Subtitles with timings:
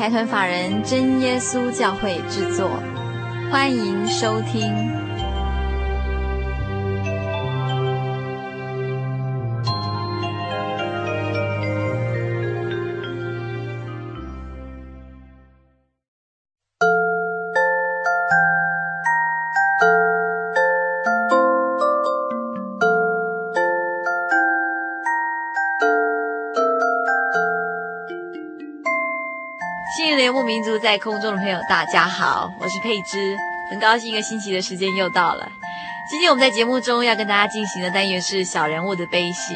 [0.00, 2.70] 财团法人真耶稣教会制作，
[3.52, 4.99] 欢迎收听。
[30.38, 33.36] 民族在空中的朋友，大家好，我是佩芝，
[33.68, 35.46] 很高兴一个星期的时间又到了。
[36.08, 39.54] 今天我们在节目中要跟大家进行的单元是小人物的悲喜。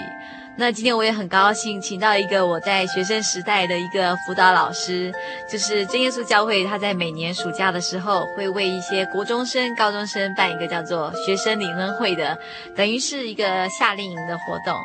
[0.57, 5.13] 那今天我也很高兴，请到一个我在学生时代的一个辅导老师，
[5.51, 12.37] 就是真耶稣教会，他在每年暑假的时候会为一些国中生、高中生办一个叫做学生领恩会的，
[12.77, 14.77] 等于是一个夏令营的活动。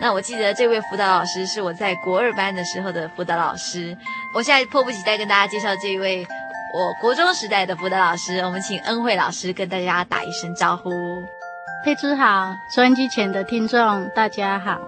[0.00, 3.94] 那我记得这位辅导老师是我在国二班的时候的辅导老师，
[4.34, 6.26] 我现在迫不及待跟大家介绍这一位
[6.74, 8.38] 我国中时代的辅导老师。
[8.38, 10.90] 我们请恩惠老师跟大家打一声招呼。
[11.84, 14.78] 佩芝好，收音机前的听众大家好，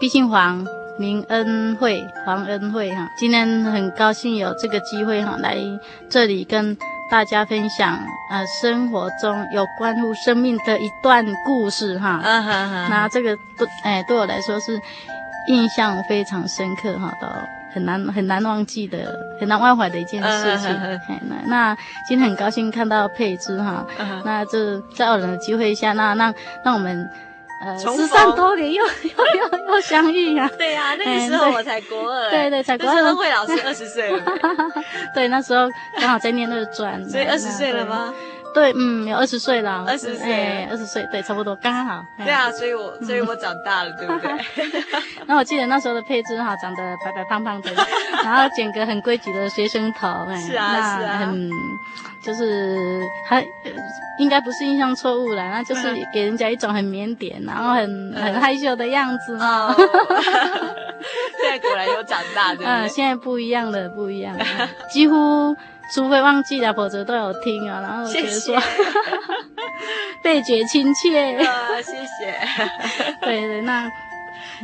[0.00, 0.66] 毕姓黄，
[0.98, 3.06] 名恩惠，黄恩惠哈。
[3.18, 5.58] 今天很高兴有这个机会哈，来
[6.08, 6.76] 这里跟。
[7.10, 7.98] 大家分享
[8.30, 12.20] 呃生活中有关乎生命的一段故事哈，
[12.90, 14.80] 那这个对哎对我来说是
[15.48, 17.26] 印象非常深刻哈，都
[17.72, 20.68] 很难很难忘记的很难忘怀的一件事情。
[21.28, 21.76] 那那
[22.06, 23.86] 今天很高兴看到佩芝哈，
[24.24, 27.08] 那这在偶然的机会下，那那那我们。
[27.60, 30.48] 呃，十三多年又 又又又相遇啊！
[30.56, 32.94] 对呀，那个时候我才国二，对对，才国二。
[32.94, 34.22] 那时候惠老师二十岁了，
[35.14, 35.68] 对，那时候
[36.00, 38.14] 刚好在念二专， 所以二十岁了吗？
[38.54, 42.04] 对，嗯，有二十岁了，二十岁，二十岁，对，差不多，刚刚好。
[42.16, 44.84] 对啊，所以我所以我长大了，对不对？
[45.26, 47.70] 那我记得那时候的配置哈，长得白白胖胖的，
[48.24, 51.50] 然后剪个很规矩的学生头，哎，是啊是啊，很。
[52.28, 53.42] 就是还
[54.18, 59.74] 应该不是印象错误了，那就是给人家一种很腼腆，然后很很害羞的样子嘛。
[61.40, 62.54] 现在果然有长大？
[62.62, 64.44] 嗯，现在不一样了，不一样了，
[64.92, 65.56] 几乎
[65.94, 67.80] 除非忘记了，否则都有听啊。
[67.80, 68.62] 然后觉得说，谢谢
[70.22, 71.32] 倍觉亲切。
[71.36, 72.36] 啊，谢谢。
[73.24, 73.90] 对对，那。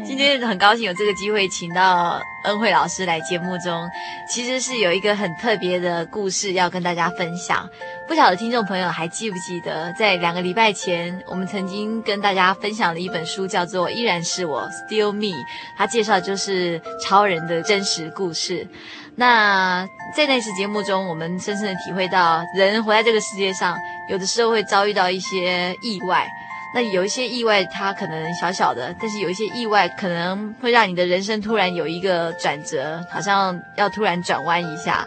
[0.02, 3.88] 今天很高兴有这个机会，请到恩惠老师来节目中，
[4.28, 7.68] 其实是有一个很特别的故事要跟大家分享。
[8.08, 15.32] 不晓得听众朋友还记不记得，在两个礼拜前，我们曾经跟大家分享了一本书，叫做《依然是我》（Still Me），
[15.76, 18.66] 它介绍就是超人的真实故事。
[19.14, 23.78] 那在那次节目中，我们深深的体会到，人活在这个世界上，
[24.08, 26.28] 有的时候会遭遇到一些意外。
[26.74, 35.06] 那有一些意外，它可能小小的，但是有一些意外可能会让你的人生突然有一个转折，好像要突然转弯一下。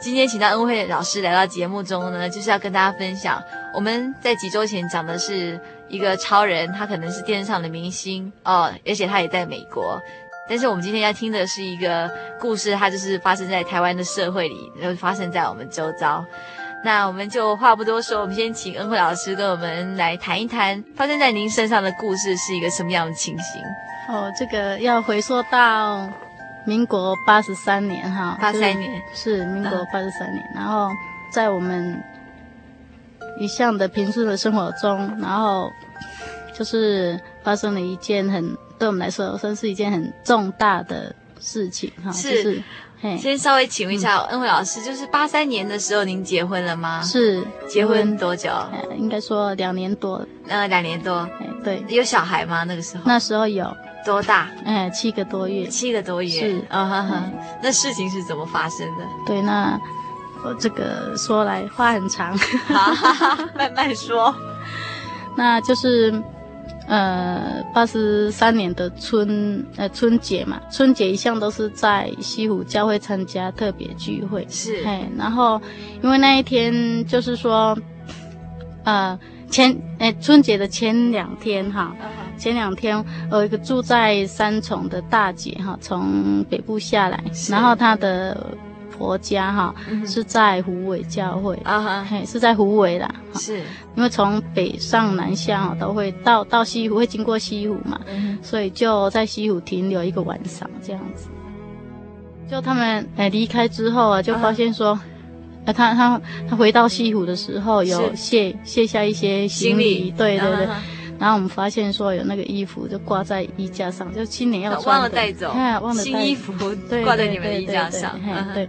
[0.00, 3.40] 今天请到恩惠老师来到节目中呢，就是要跟大家分享，
[3.74, 10.00] 我们在几周前讲的是一个超人，他可能是电视上的明星哦，而且他也在美国。
[10.48, 12.10] 但是我们今天要听的是一个
[12.40, 16.24] 故事，它就是发生在台湾的社会里，然后发生在我们周遭。
[16.84, 23.62] 那我们就话不多说，我们先请恩惠老师跟我们来谈一谈发生在您身上的故事是一个什么样的情形。
[24.08, 26.10] 哦，这个要回溯到
[26.66, 30.88] 民国八十三年哈，八三年是民国八十三年，然后
[31.32, 32.02] 在我们
[33.38, 35.70] 一向的平顺的生活中，然后
[36.52, 42.42] 就是发生了一件很对我们来说算是一件很重大的事情哈，是。
[42.42, 42.62] 就是
[43.18, 47.02] 先稍微请问一下恩惠老师，就是八三年的时候您结婚了吗？
[47.02, 48.50] 是，结婚多久？
[48.96, 50.24] 应该说两年多。
[50.46, 51.28] 呃，两年多。
[51.64, 51.84] 对。
[51.88, 52.64] 有小孩吗？
[52.64, 53.02] 那个时候？
[53.06, 53.66] 那时候有。
[54.04, 54.48] 多大？
[54.64, 55.66] 哎，七个多月。
[55.66, 56.28] 七个多月。
[56.28, 56.64] 是。
[56.68, 57.24] 啊哈哈。
[57.62, 59.04] 那事情是怎么发生的？
[59.26, 59.78] 对，那
[60.44, 62.36] 我这个说来话很长，
[63.54, 64.34] 慢慢说。
[65.36, 66.12] 那就是，
[66.92, 75.58] 呃，八十三年的春呃春节嘛，春节一向都是在西湖教会参加特别聚会，是，哎，然后
[76.02, 77.74] 因为那一天就是说，
[78.84, 79.18] 呃，
[79.48, 81.96] 前哎春节的前两天哈，
[82.36, 88.54] 前两天有一个住在三重的大姐哈，从北部下来，然后她的。
[89.02, 93.58] 婆家哈、嗯、是在虎尾教会啊哈，嘿是在虎尾啦，是。
[93.96, 101.26] 因为从北上南下都会到到西湖，会经过西湖嘛，嗯、所以就在西湖停留一个晚上这样子。
[102.48, 104.98] 就他们哎离开之后啊，就发现说，
[105.66, 110.82] 他他他回到西湖的时候有卸卸下一些行李，对对对，啊、
[111.22, 116.52] 然后我们发现说有那个衣服就挂在衣架上，就新年要穿的，忘了带走，忘了带新衣服
[117.04, 118.68] 挂在你们的衣架上，对，对，对，对，对，对。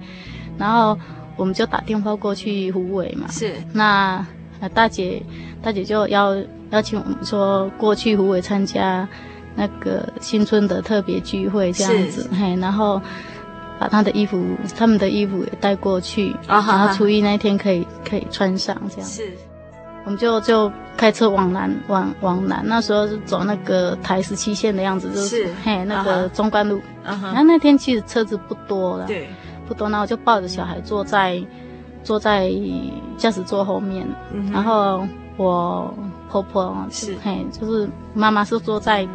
[0.60, 0.96] 然后
[1.36, 3.56] 我们就打电话过去湖尾嘛，是。
[3.74, 4.24] 那
[4.76, 5.20] 大姐
[5.64, 6.38] 大姐就邀
[6.70, 9.10] 邀请我们说过去湖尾参加
[9.56, 13.02] 那个新春的特别聚会这样子，嘿，然后
[13.80, 14.40] 把他的衣服
[14.78, 19.32] 他们的衣服也带过去，啊、然后初一那天可以可以穿上这样，是，
[20.06, 29.28] 我们就就开车往南往往南，那时候是走那个台十七线的样子，就是，是嘿那个中关路，然后、啊、那天其实车子不多了，对。
[29.66, 31.42] 不多，然后就抱着小孩坐在
[32.04, 32.52] 坐在
[33.18, 35.08] 驾驶座后面，嗯、然后
[35.38, 35.92] 我
[36.30, 37.16] 婆婆是。
[37.24, 39.08] 嘿，就是妈妈是坐在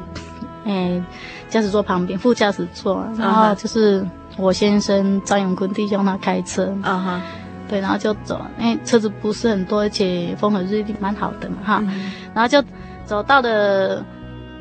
[0.64, 1.04] 诶
[1.50, 4.04] 驾驶座旁边副驾驶座，然后就是
[4.38, 7.20] 我先生张永坤弟兄他开车，啊哈，
[7.68, 12.62] 对，然后就走，因为车子不是很多，而且风和日丽蛮好的嘛哈，嗯、然后就
[13.04, 14.04] 走到了，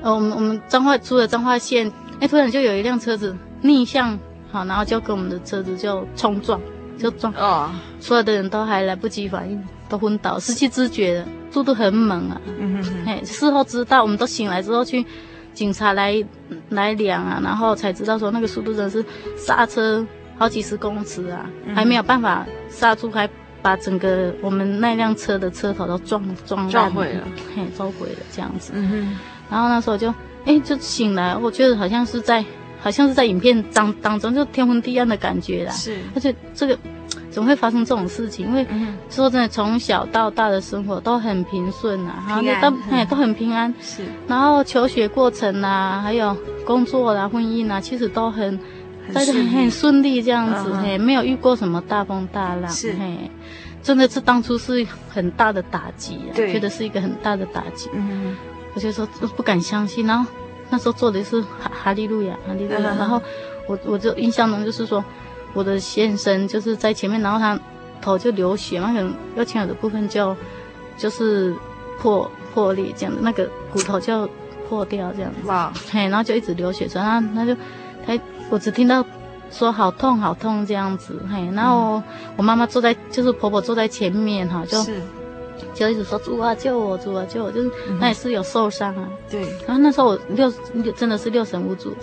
[0.01, 4.17] 呃，我们我们彰化出了彰化县，哎，突然就有一辆车子逆向。
[4.49, 6.57] 好，然后就跟我们的车子就冲撞，
[6.97, 7.69] 就撞，哦，
[7.99, 12.39] 所有的人都还来不及反应，都昏倒，失去知觉了，速度很猛啊。
[12.57, 15.05] 嗯哼哼，嘿，事后知道，我们都醒来之后去，
[15.53, 16.15] 警察来
[16.69, 19.03] 来量啊，然后才知道说那个速度真的是
[19.35, 20.07] 刹车
[20.37, 23.29] 好几十公尺啊，嗯、还没有办法刹住，还
[23.61, 27.23] 把整个我们那辆车的车头都撞撞撞毁了，
[27.55, 28.71] 嘿，撞毁了这样子。
[28.75, 29.17] 嗯哼，
[29.49, 30.13] 然后那时候就，
[30.45, 32.43] 哎，就醒来，我觉得好像是在。
[32.79, 35.71] 好像是在影片当当中，就天昏地暗的感觉啦。
[35.71, 36.77] 是，而且这个
[37.31, 38.45] 怎么会发生这种事情？
[38.45, 38.65] 因为
[39.09, 43.73] 说真的，从小到大的生活都很平顺啊，然后都哎都很平安。
[43.81, 46.37] 是，然后求学过程啊，还有
[46.67, 48.57] 工作啦、婚姻啊，其实都很
[49.13, 52.69] 很很顺利这样子，嘿，没有遇过什么大风大浪。
[52.69, 53.31] 是，嘿，
[53.81, 57.89] 真的是当初是很大的打击啊，觉得是一个很大的打击。
[57.93, 58.35] 嗯，
[58.73, 60.29] 我就说不敢相信，然后。
[60.69, 62.93] 那时候做的是哈哈利路亚，哈利路亚。
[62.99, 63.21] 然后
[63.67, 65.01] 我我就印象中就是说，
[65.53, 67.57] 我的先生就是在前面，然后他
[68.01, 70.35] 头就流血嘛，可能右前耳的部分就
[70.97, 71.55] 就是
[72.01, 74.29] 破破裂这样子，那个骨头就
[74.67, 75.47] 破掉这样子。
[75.47, 75.71] 哇！
[75.89, 77.55] 嘿，然后就一直流血，然后他就
[78.05, 79.05] 他我只听到
[79.51, 82.01] 说好痛好痛这样子，嘿，然后
[82.35, 84.77] 我，妈妈坐在就是婆婆坐在前面哈，就。
[85.73, 89.07] 就一直说主啊救我，主啊救我，就是那也是有受伤啊。
[89.29, 89.41] 对。
[89.67, 90.51] 然后那时候我六
[90.95, 91.95] 真的是六神无主，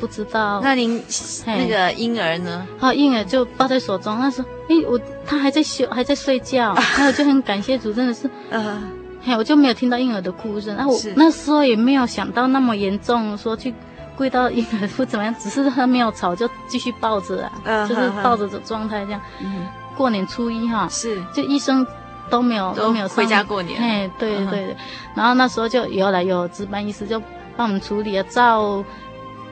[0.00, 0.60] 不知道。
[0.62, 1.02] 那您
[1.46, 2.66] 那个婴儿呢？
[2.78, 4.18] 好，婴儿就抱在手中。
[4.20, 6.74] 那时候，哎，我他还在休，还在睡觉。
[6.96, 8.28] 然后我就很感谢主，真的是。
[8.50, 8.80] 呃。
[9.22, 10.74] 嘿，我就没有听到婴儿的哭声。
[10.76, 13.74] 然后我那时候也没有想到那么严重，说去
[14.18, 19.20] 跪到婴儿或怎么样，只是他没有吵，就继续抱着啊，就是抱着的状态这样。
[19.40, 19.66] 嗯。
[19.96, 20.86] 过年初一哈。
[20.90, 21.24] 是。
[21.32, 21.86] 就医生。
[22.30, 24.76] 都没有都没有回家过年，哎，对对对，uh.
[25.14, 27.18] 然后那时候就有来有值班医师就
[27.56, 28.84] 帮我们处理啊，照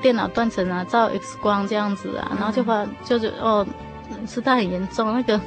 [0.03, 3.67] 电脑断层啊，照 X 光这样子啊，然后就发就是哦，
[4.27, 5.41] 事态很严重，那个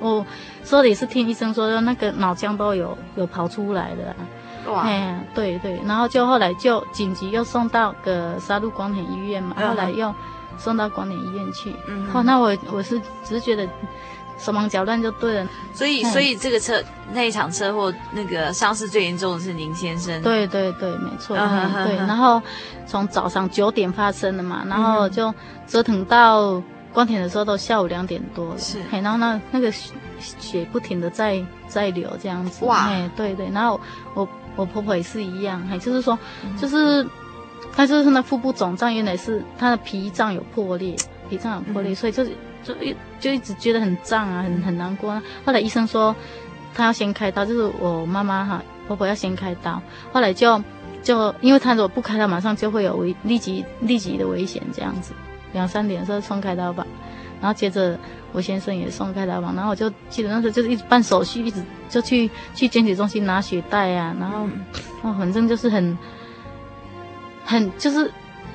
[0.00, 0.26] 我
[0.64, 4.16] 说的也是听医生说的，那个脑浆都有有跑出来的，
[4.66, 9.68] 哇，哎，对对，然后就后来就紧急又送到个沙鹿光田医院嘛，uh.
[9.68, 10.14] 后来又
[10.58, 12.22] 送到光田医院去，嗯、uh，huh.
[12.22, 13.68] 那我我是只是觉得。
[14.38, 20.20] 手忙脚乱就对了，所以所以这个车那一场车祸，那个伤势最严重的是您先生。
[20.20, 21.36] 对对对，没错。
[21.36, 22.42] 对，然后
[22.84, 25.32] 从早上九点发生的嘛，然后就
[25.68, 26.60] 折腾到
[26.92, 28.58] 光田的时候都下午两点多了。
[28.58, 29.70] 是，然后那那个
[30.18, 32.64] 血不停的在在流这样子。
[32.64, 33.78] 哇，对对，然后
[34.14, 36.18] 我我婆婆也是一样，还就是说，
[36.58, 37.06] 就是
[37.74, 40.96] 她就是那腹部肿胀，原来是她的脾脏有破裂，
[41.28, 42.32] 脾脏有破裂，所以就是。
[42.64, 45.20] 就一就一直觉得很胀啊，很很难过。
[45.44, 46.14] 后来医生说，
[46.72, 49.82] 她要先开刀，就是我妈妈哈婆婆要先开刀。
[50.12, 50.62] 后来就
[51.02, 55.12] 就因为她如果不开刀，马上就会有危立即立即的危险这样子。
[55.52, 56.86] 两三点的时候冲开刀吧，
[57.42, 57.98] 然后接着
[58.30, 64.46] 我先生也送开刀房，然后我就记得那时候就是一直办手续，一直就去去捐血中心拿血袋啊，然后
[65.02, 65.98] 哦，反正就是很
[67.44, 68.08] 很就是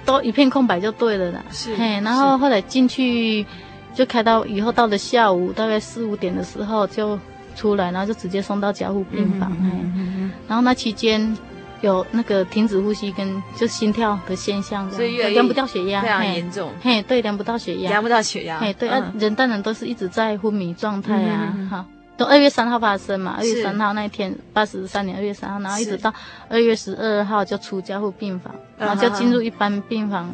[0.06, 1.44] 都一片空白就对了啦。
[1.52, 3.46] 是，嘿，然后后来进去
[3.94, 7.20] 就开到以后，到了下午大概四五点的时候就
[7.56, 9.52] 出来，然后就直接送到加护病房。
[9.60, 11.38] 嗯嗯嗯嗯，然后那期间。
[11.82, 16.72] 有那个停止呼吸跟就心跳的现象，所以越量不到血压，非常严重。
[16.82, 18.60] 嘿，对，量不到血压，量不到血压。
[18.60, 21.56] 嘿，对，啊，人当然都是一直在昏迷状态啊。
[21.70, 21.86] 好，
[22.18, 26.14] 从二月三号发生嘛，二月三号那一天，八十三年二月三号，然后一直到
[26.50, 30.34] 二月十二号就出加护病房，然后就进入一般病房。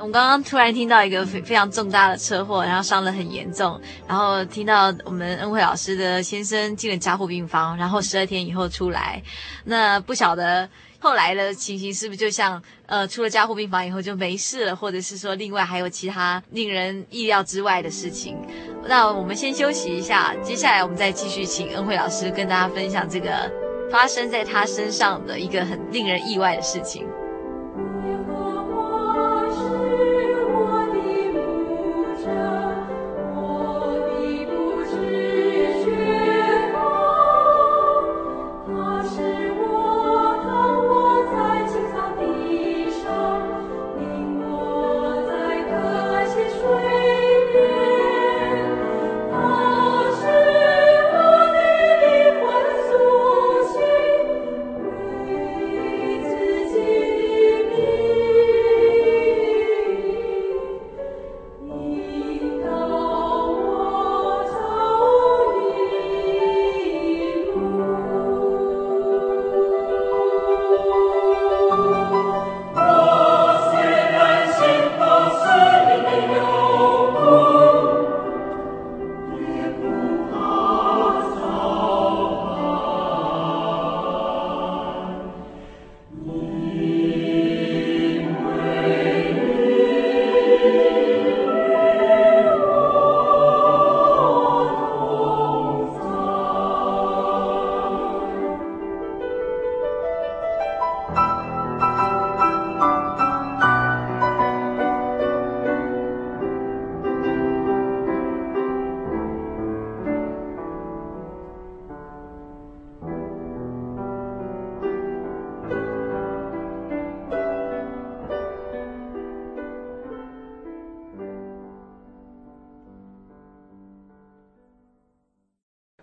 [0.00, 3.78] 我们刚刚突然听到一个非非常重大的车祸，然后伤得很严重，
[4.08, 9.22] 然后听到我们恩惠老师的先生进了加护病房，然后十二天以后出来，
[9.64, 10.66] 那不晓得
[10.98, 18.38] 后来的情形是不是就像呃出了加护病房以后就没事了，或者是说另外还有其他令人意料之外的事情？
[18.86, 23.52] 那我们先休息一下，接下来我们再继续请恩惠老师跟大家分享这个
[23.92, 27.06] 发生在他身上的一个很令人意外的事情。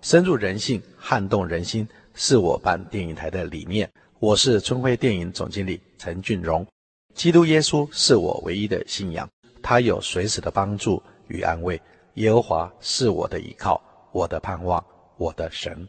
[0.09, 3.91] 深入人性，撼动人心，是我办电影台的理念。
[4.19, 6.65] 我是春晖电影总经理陈俊荣。
[7.13, 9.27] 基督耶稣是我唯一的信仰，
[9.61, 11.77] 他有随时的帮助与安慰。
[12.13, 13.81] 耶和华是我的依靠，
[14.13, 14.81] 我的盼望，
[15.17, 15.85] 我的神。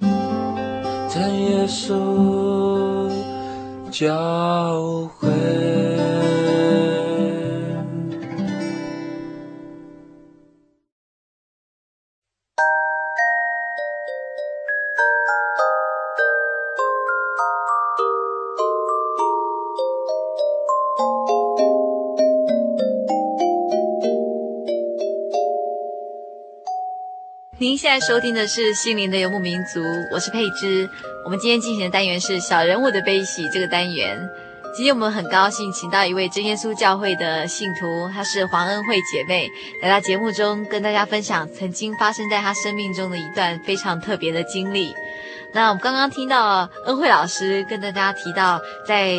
[0.00, 3.08] 在耶稣
[3.92, 6.35] 教会。
[27.66, 29.82] 您现在收听的是《心灵的游牧民族》，
[30.12, 30.88] 我是佩芝。
[31.24, 34.16] 我们今天进行的单元是“小人物的悲喜”这个单元。
[34.76, 39.48] 今天我们很高兴请到一位真耶稣教会的信徒，她是黄恩惠姐妹，
[39.82, 44.94] 来到节目中跟大家分享曾经发生在她生命中的一段非常特别的经历。
[45.52, 49.12] 那我们刚刚听到恩惠老师跟大家提到，在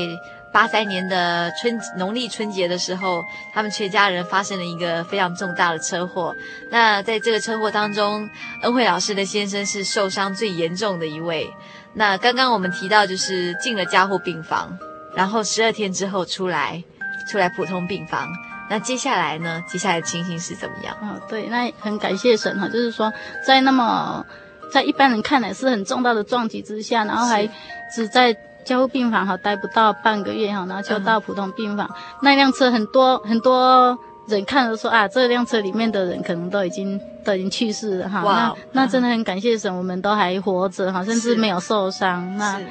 [0.58, 3.24] 八三年的春农历春节的时候，
[3.54, 6.36] 他们全家人发生了一个非常重大的车祸。
[6.72, 8.28] 那在这个车祸当中，
[8.64, 11.48] 恩惠老师的先生是受伤最严重的一位。
[11.94, 14.76] 那刚刚我们提到，就是进了加护病房，
[15.16, 16.84] 然后十二天之后出来，
[17.30, 18.28] 出来普通病房。
[18.68, 19.64] 那接下来呢？
[19.68, 20.98] 接下来的情形是怎么样？
[21.04, 23.14] 哦，对，那很感谢神哈，就是说
[23.46, 24.26] 在那么
[24.74, 27.48] 在一般人看来是很重大的撞击之下，然后还
[27.94, 28.36] 只在。
[28.67, 31.88] 加护病房哈，待不到半个月哈，然后就到普通病房。
[31.89, 33.97] 嗯、那辆车很多很多
[34.27, 38.24] 人看着说啊，这辆车里面的人可能都已经都已经去世了哈。
[38.24, 42.36] 哇，那那真的很感谢神，我们都还活着哈，甚至没有受伤。
[42.38, 42.62] 那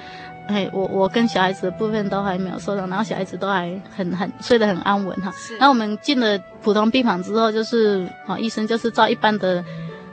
[0.48, 5.32] 哎，我我跟小孩子的部分都还没有受伤，然后小孩子都还很很睡得很安稳哈。
[5.58, 9.64] 那我们进了普通病房之后，就是啊，医生就是照一般的。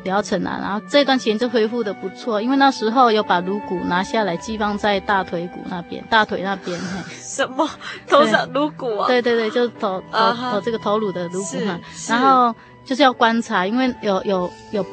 [0.03, 6.79] 疗程啊，然后这段时间就恢复的不错，因为那时候有把颅骨拿下来寄放在大腿骨那边，大腿那边。
[7.19, 7.69] 什么？
[8.07, 9.07] 头上颅骨啊？
[9.07, 11.79] 对对对，就是头头头这个头颅的颅骨嘛。
[12.07, 12.53] 然后
[12.85, 14.85] 就是要观察，因为有有有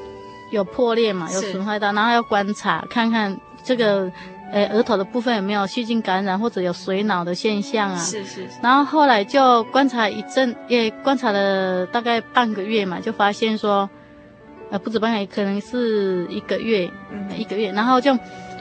[0.51, 4.11] 有破裂嘛，有损坏到，然后要观察看看这个。
[4.53, 7.97] 诶，额头的部分有没有细菌感染或者有水脑的现象啊？
[7.97, 8.49] 是是是。
[8.61, 13.89] 然后后来就观察一阵，也观察了大概半个月嘛，就发现说，
[14.71, 17.73] 呃，不止半个月，可能是一个月，嗯，一个月。
[17.73, 18.15] 然后就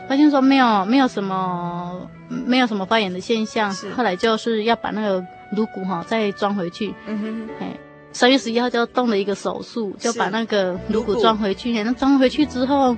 [0.08, 3.72] 发现说没有没有什么没有什么发炎的现象。
[3.72, 3.90] 是。
[3.92, 5.24] 后来就是要把那个
[5.56, 6.94] 颅骨哈再装回去。
[7.06, 7.50] 嗯哼。
[7.60, 7.78] 哎，
[8.12, 11.72] 三月十一号就动了一个手术，就把那个颅骨装回去。
[11.84, 12.96] 那装回去之后。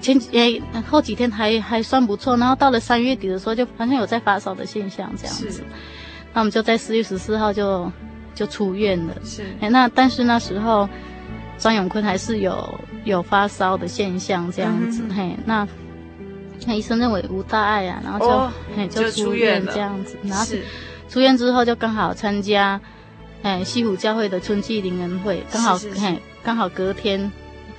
[0.00, 5.48] 前诶后几天还还算不错，然后到了三月底的时候，就发现有在发烧的现象这样子。
[5.48, 5.62] 是。
[6.34, 7.88] 那我们就在四月十四号就
[8.34, 9.14] 就出院了。
[9.22, 9.44] 是。
[9.60, 10.88] 诶那但是那时候
[11.58, 15.02] 张永坤还是有有发烧的现象这样子。
[15.08, 15.66] 嗯、嘿，那
[16.66, 20.16] 那医生认为无大碍啊，然后就、哦、嘿就出院这样子。
[20.24, 20.62] 然后是。
[21.08, 22.80] 出院之后就刚好参加
[23.42, 27.30] 诶西湖教会的春季灵恩会，刚好嘿刚好隔天。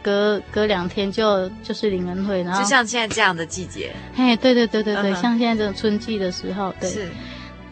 [0.04, 5.22] 隔隔两天就就是灵恩会，然后就像现在这样的季节，嘿，对对对对对，uh -huh.
[5.22, 7.08] 像现在这种春季的时候，对，是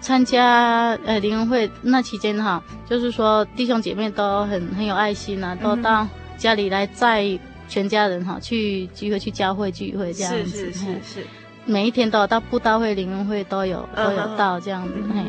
[0.02, 7.40] 参加呃灵恩会那期间哈，就是说弟兄姐妹都很很有爱心啊，都到家里来载
[7.70, 11.28] 全家人哈去聚会去教会聚会这样子，是是是是，
[11.66, 15.14] 每一天都有到布道会灵恩会都有都有到这样子，uh.
[15.14, 15.26] 嘿，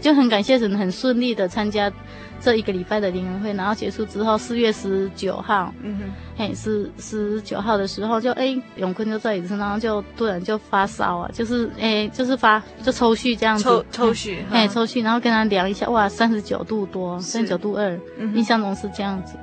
[0.00, 1.92] 就很感谢神，很顺利的参加。
[2.40, 6.04] 这一个礼拜的灵恩会，然后结束之后，四月十九号，嗯哼，
[6.36, 19.36] 嘿，是十九号的时候就，就哎，永坤就在椅子上，然后就突然就发烧啊，就是哎，就是发就抽搐这样子，抽抽搐，哎，抽搐，然后跟他量一下，哇，三十九度多，三十九度二，嗯，印象中是这样子，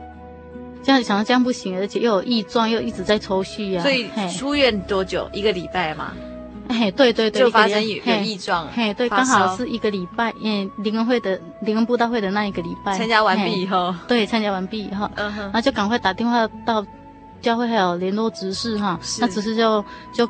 [0.84, 5.28] 这样想到这样不行，而且又有异状，又一直在抽搐呀，所以出院多久？
[5.34, 6.13] 一个礼拜吗？
[6.72, 16.86] 嘿，对对对，就发生有有异状，嘿，对，刚好是一个礼拜，嗯，灵恩会的灵恩布道会的那一个礼拜，参加完毕以后，对，参加完毕以后，嗯哼，然后就赶快打电话到
[17.42, 20.30] 教会，还有联络执事哈，那执事就就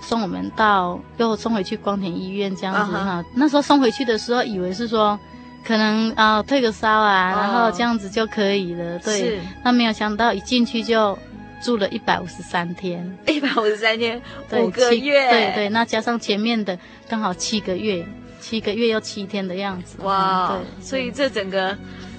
[0.00, 5.18] 送我们到，又送回去光田医院这样子哈，那时候送回去的时候，以为是说
[5.64, 11.18] 可能啊退个烧啊，然后这样子就可以了，对，那没有想到一进去就。
[11.60, 14.20] 住了一百五十三天，一百五十三天，
[14.52, 18.04] 五个月，对对，那加上前面的刚好七个月，
[18.40, 21.76] 七个月又七天的样子，哇，对，所以这整个，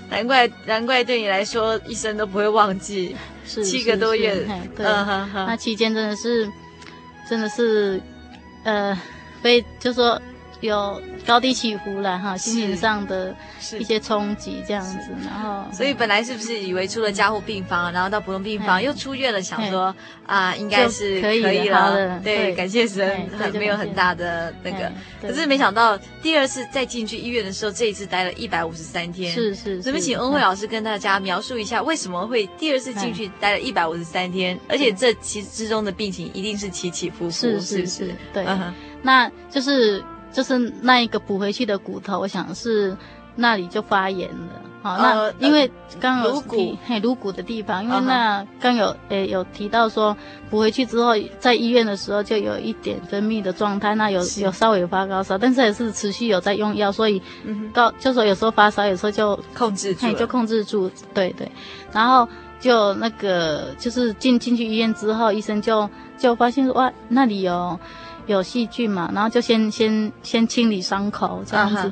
[0.09, 4.35] 难怪难怪对你来说一生都不会忘记，是七个多月，
[4.75, 6.49] 对，嗯、那期间真的是，
[7.29, 8.01] 真的是，
[8.63, 8.97] 呃，
[9.41, 10.21] 非就说。
[10.61, 13.35] 有高低起伏了哈，心情上的
[13.79, 19.93] 一些冲击这样子，然后所以本来是不是以为出了加护病房，然后到普通病房又出院了，想说
[20.25, 38.45] 啊应该是可以了，对，感谢神，很没有很大的那个，可是没想到第二次再进去医院的时候，这一次待了一百五十三天，是是，所以请恩惠老师跟大家描述一下为什么会第二次进去待了一百五十三天，而且这其之中的病情一定是起起伏伏，是是是，对，
[39.01, 40.03] 那就是。
[40.31, 42.95] 就是那一个补回去的骨头，我想是
[43.35, 44.61] 那里就发炎了。
[44.83, 50.17] 好，那因为刚有骨嘿颅骨的地方，因为那刚有诶有提到说
[50.49, 57.21] 补回去之后，在医院的时候就有一点分泌的状态，那有有稍微有发高烧，但是也是持续有在用药，所以
[57.71, 61.47] 高就说有时候发烧，有时候就控制住，就控制住，对对。
[61.91, 62.27] 然后
[62.59, 67.79] 就那个就是进进去医院之后，医生就就发现说哇那里有。
[68.31, 71.91] 有细菌嘛，然后就先先先清理伤口这样子，uh.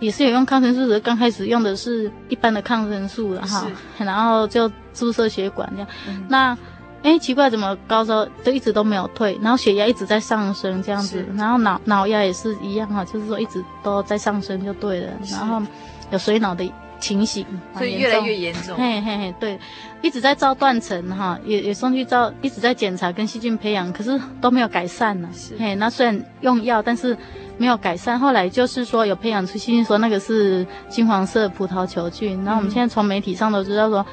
[0.00, 3.66] 也是有用抗生素的，刚开始用的是一般的抗生素了哈，
[3.98, 5.88] 然后就注射血管这样。
[5.88, 6.22] Uh.
[6.28, 6.58] 那
[7.02, 15.62] 哎奇怪，怎么高烧就一直都没有退，然后血压一直在上升这样子，然后脑脑压也是一样哈，就是说一直都在上升就对了，然后
[16.10, 16.70] 有水脑的。
[16.98, 17.44] 情形，
[17.76, 18.76] 所以越来越严重。
[18.76, 19.58] 嘿嘿嘿，对，
[20.02, 25.28] 一直在照断层哈，也也送去照，一直在检查跟细菌培养，可是都没有改善呢。
[25.34, 27.16] 是，嘿，那虽然用药，但是
[27.58, 28.18] 没有改善。
[28.18, 32.42] 后来就是说有培养出细菌，说那个是金黄色葡萄球菌。
[32.44, 34.04] 然后我们现在从媒体上都知道说。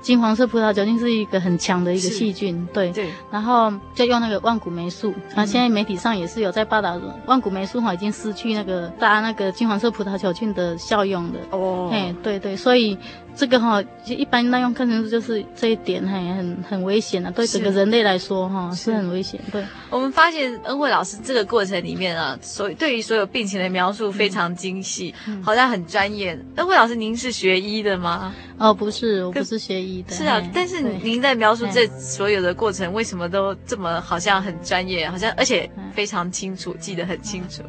[0.00, 11.38] 金黄色葡萄球菌是一个很强的一个细菌，对，对，然后就用那个万古霉素，那、嗯、现在媒体上也是有在报道，万古霉素哈已经失去那个杀那个金黄色葡萄球菌的效用了。
[11.50, 12.98] 哦，哎，对对，所以。
[13.34, 19.40] 这个哈，就一般那用抗生素就是这一点，很，很很危险啊，对整个人类来说哈是，是很危险。
[19.50, 26.38] 对，我们发现恩惠老师这个过程里面啊，所对于所有病情的描述非常精细，嗯、好像很专业。
[26.56, 28.34] 恩惠老师，您是学医的吗？
[28.58, 30.14] 哦，不是，我不是学医的。
[30.14, 37.62] 是啊，但是您在描述这所有的过程，为什么都这么好像很专业，好像而且非常清楚，记得很清楚。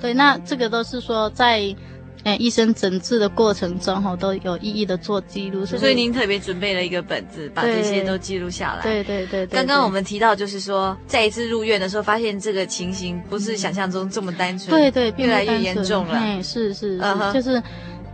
[0.00, 1.74] 对，那这个都是说在。
[2.28, 5.64] 哎，医生诊治的过程中哈，都有一一的做记录。
[5.64, 8.82] 所以您特别准备了一个本子，把这些都记录下来。
[8.82, 9.46] 对对对。
[9.46, 16.18] 刚刚我们提到，就是说再一次入院的时候，发现这个情形不是想象中这么单纯，对对，越来越严重了。
[16.18, 17.32] 哎，是是是，uh.
[17.32, 17.62] 就是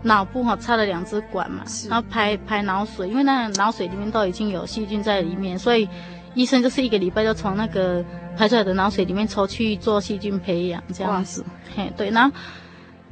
[0.03, 5.89] 脑部哈插了两支管嘛，然后排排脑水，因为那个脑水里面都已经有细菌在里面，所以
[6.35, 8.05] 医生就是一个礼拜就从那个
[8.39, 11.45] 排出来的脑水里面抽去做细菌培养这样子。
[11.75, 12.37] 嘿，对，然后。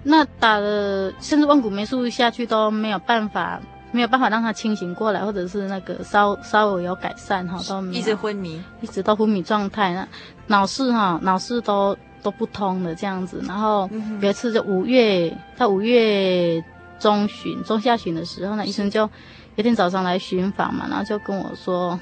[0.04, 3.60] 那打了甚至万古霉素下去都没有办法，
[3.92, 9.94] 没有办法让他清醒过来，或者是那个稍稍微有改善哈，都一直昏迷，一直到昏迷状态。
[9.94, 10.08] 那
[10.48, 13.40] 脑室哈，脑室都都不通的这样子。
[13.46, 13.88] 然后
[14.20, 16.62] 有一次就五月，到五月
[16.98, 19.10] 中旬、中下旬的时候，呢医生就有
[19.56, 21.98] 一天早上来巡访嘛，然后就跟我说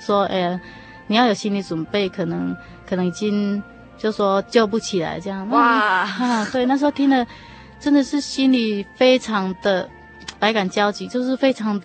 [0.00, 0.58] 说，哎，
[1.06, 2.56] 你要有心理准备，可能
[2.88, 3.62] 可能已经。
[4.02, 7.24] 就说救不起来这样哇啊，对，那时候听了，
[7.78, 9.88] 真的是心里非常的
[10.40, 11.80] 百感交集，就是非常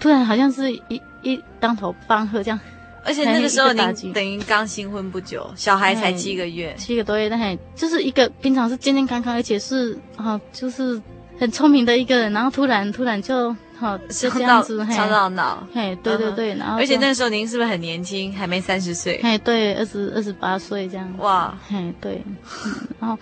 [0.00, 2.58] 突然，好像是一一当头棒喝这样。
[3.04, 10.98] 而且那个时候您等于刚新婚不久，小孩才七个月，七个多月，但还就是一个平常是健健康康，而且是啊，就是
[11.38, 13.54] 很聪明的一个人，然后突然突然就。
[13.80, 19.18] 好，就这样子，超到脑，嘿，对对对，然后而且那时候您是不是很年轻，还没三十岁？
[19.22, 21.14] 嘿，对，二十二十八岁这样。
[21.16, 22.22] 哇，嘿，对，
[22.66, 23.18] 嗯、然后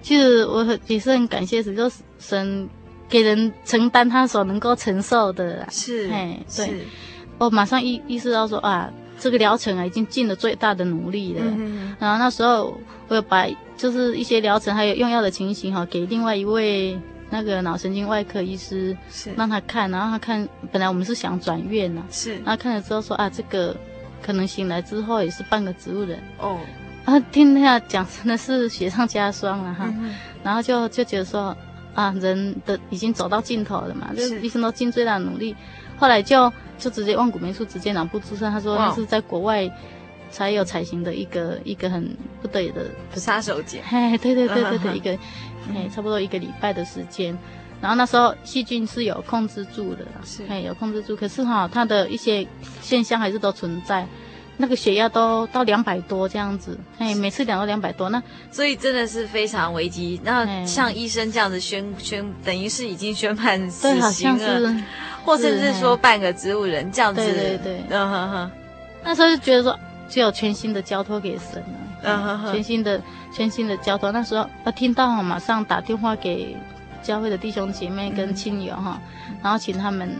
[0.00, 2.66] 其实我很也是很感谢神，就是神
[3.10, 6.86] 给人承担他所能够承受的，是，嘿，对，
[7.36, 11.42] 我马上意意识到说啊，这个疗程啊已经尽了最大的努力了。
[11.44, 16.98] 嗯，然后那时候我有把就是一些疗程还有用药的情形哈，给另外一位。
[17.30, 19.32] 那个脑神经外科医师是。
[19.36, 23.74] 让他看，然后他看，本来我们是想转院呢，是，然后看了之后说啊，这个
[24.20, 26.22] 可能醒来之后也是半个植物人。
[26.38, 26.58] 哦，
[27.04, 31.56] 然后听他讲真的是雪上加霜了哈，嗯、然后就就觉得说
[31.94, 34.40] 啊，人的已经走到尽头了嘛，就是。
[34.40, 35.54] 医生都尽最大的努力，
[35.96, 39.70] 后来就就直接万古霉素直接脑部注射，他说那是在国外
[40.30, 45.18] 才有采行的一个一个很不得已的杀手锏，嘿，对对对对对，一个。
[45.72, 47.36] 哎，差不多一个礼拜的时间，
[47.80, 51.14] 然后那时候细菌是有控制住的，是，哎，有控制住。
[51.14, 52.44] 可是哈，它的一些
[52.80, 54.04] 现象还是都存在，
[54.56, 60.20] 那个血压都到两百多这样子，哎，每次量到两百多，那所以真的是非常危机。
[60.24, 64.74] 那像医生这样子宣宣，等于是已经宣判死刑了，
[65.24, 68.50] 或甚至说半个植物人这样子，对对对，嗯哼哼。
[69.04, 69.78] 那时候就觉得说，
[70.10, 71.62] 只有全心的交托给神
[72.02, 72.50] 了。
[72.50, 76.56] 全新的全新的交托，那时候他听到马上打电话给
[77.02, 80.16] 教会的弟兄姐妹跟亲友哈、嗯，然后请他们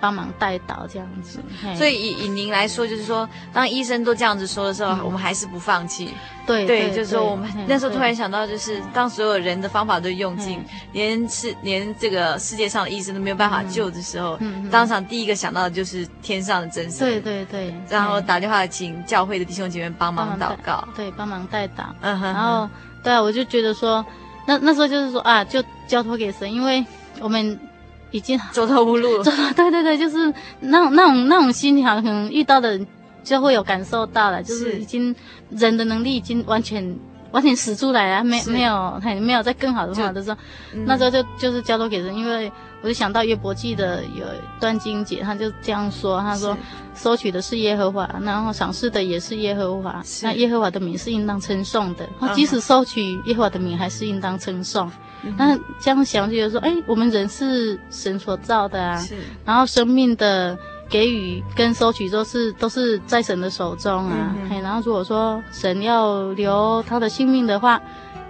[0.00, 1.40] 帮忙代祷这样子。
[1.76, 6.10] 所以以以您来说，就是说，当医生都这样子说的时候，嗯、我们还是不放弃。
[6.46, 10.60] 对对，就是说我们那时候突然想到，就是当所有人的方法都用尽，
[10.92, 17.06] 连是连这个世界上的医生都没有办法救的时候，嗯、当场第一个想到的就是天上的真神。
[17.06, 21.84] 对对对，然后打电话请教会的弟兄姐妹帮忙祷告，对，帮忙代祷。
[22.00, 22.68] 嗯哼，然后
[23.04, 24.04] 对啊，我就觉得说。
[24.44, 26.84] 那那时候就是说啊，就交托给神，因为
[27.20, 27.56] 我们
[28.12, 29.24] 已经走投无路 了。
[29.56, 32.86] 对对对，就是那种那种那种心情，好像可能遇到的人
[33.24, 35.14] 就会有感受到了，就是已经
[35.50, 36.96] 人的能力已经完全
[37.32, 40.36] 完全使出来了，没没有还没有在更好的方法的时候，
[40.86, 42.50] 那时候就就是交托给人，因为。
[42.84, 46.58] 我就想到约伯记的有一段经节，他就这样说：“他说，
[46.96, 50.02] 收取的是耶和华，然后赏赐的也是耶和华。
[50.20, 52.08] 那耶和华的名是应当称颂的。
[52.34, 54.90] 即使收取耶和华的名，还是应当称颂。
[55.24, 59.04] 嗯、那这样想就觉得说，哎，我们人是神所造的啊。
[59.44, 60.58] 然后生命的
[60.88, 64.34] 给予跟收取都是都是在神的手中啊。
[64.50, 67.80] 嗯、然后如果说神要留他的性命的话，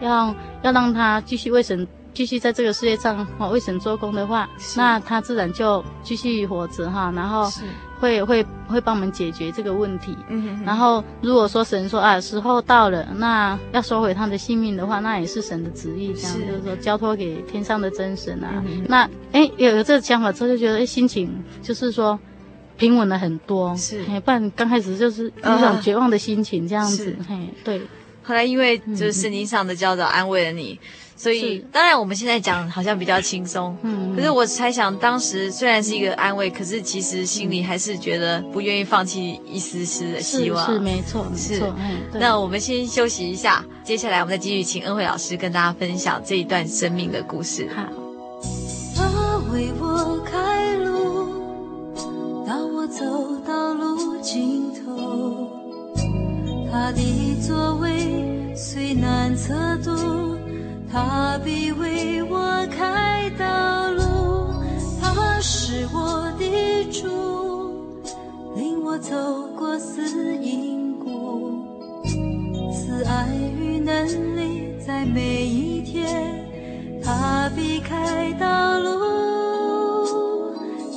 [0.00, 7.50] 要要让他继续为神。”继续在这个世界上哦为神做工的话，那他自然就继续活着哈，然后
[8.00, 10.16] 会会会帮我们解决这个问题。
[10.28, 10.64] 嗯哼哼。
[10.64, 18.62] 然后如果说神说啊时候到了，那要收回他的性命的话，那也是神的旨意，这样就是说交托给天上的真神啊。
[18.66, 22.18] 嗯、那哎有了这个想法之后，就觉得哎心情就是说
[22.76, 23.74] 平稳了很多。
[23.76, 27.16] 是，不然刚开始就是一种绝望的心情这样子。
[27.64, 27.80] 对。
[28.24, 30.78] 后来因为就是圣经上的教导安慰了你。
[30.82, 30.86] 嗯
[31.22, 40.66] 所以，当然我们现在讲好像比较轻松，嗯，可是我猜想当时虽然是一个安慰，可是其实心里还是觉得不愿意放弃一丝丝的希望。
[40.66, 41.74] 是，是没错，是没错。
[42.14, 47.68] 那我们先休息一下，接下来我们再继续请恩惠老师跟大家分享这一段生命的故事。
[47.72, 47.84] 好。
[48.96, 53.04] 他为我开路，当我走
[53.46, 55.48] 到路尽头，
[56.72, 57.00] 他的
[57.40, 59.54] 座位虽难测
[59.84, 60.41] 度。
[60.92, 64.62] 他必为我开道路，
[65.00, 66.44] 他是我的
[66.92, 67.08] 主，
[68.54, 69.16] 领我走
[69.56, 71.64] 过死荫谷。
[72.70, 73.26] 慈爱
[73.58, 76.44] 与能力在每一天，
[77.02, 80.52] 他必开道路，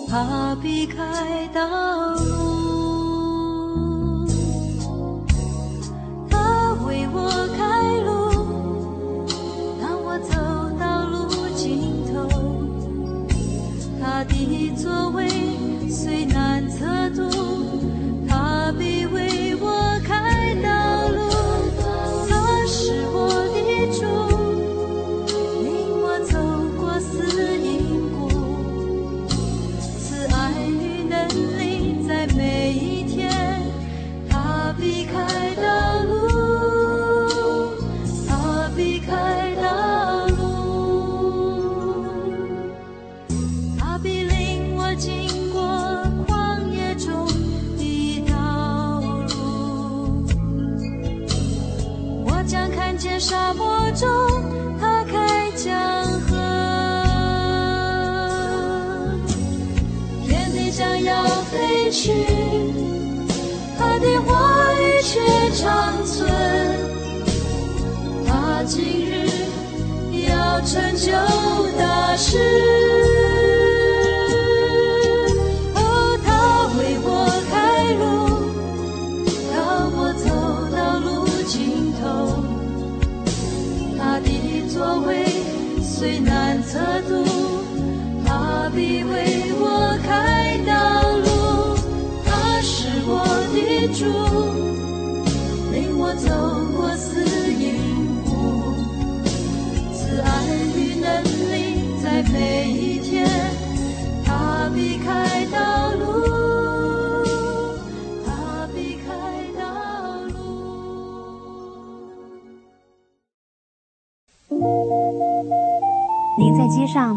[0.10, 1.66] 他必开道
[2.16, 2.45] 路。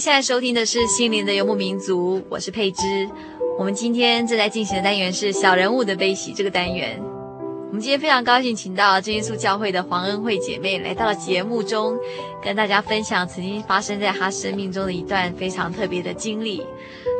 [0.00, 3.06] 现在收听的是《心灵的游牧民族》，我是佩芝。
[3.58, 6.98] 我们今天正在进行的单元是“小人物的悲喜”这个单元。
[7.68, 11.98] 我们今天非常高兴，请到真耶稣教会的黄恩惠姐妹来到了节目中，
[12.42, 16.64] 跟大家分享曾经发生在她生命中的一段非常特别的经历。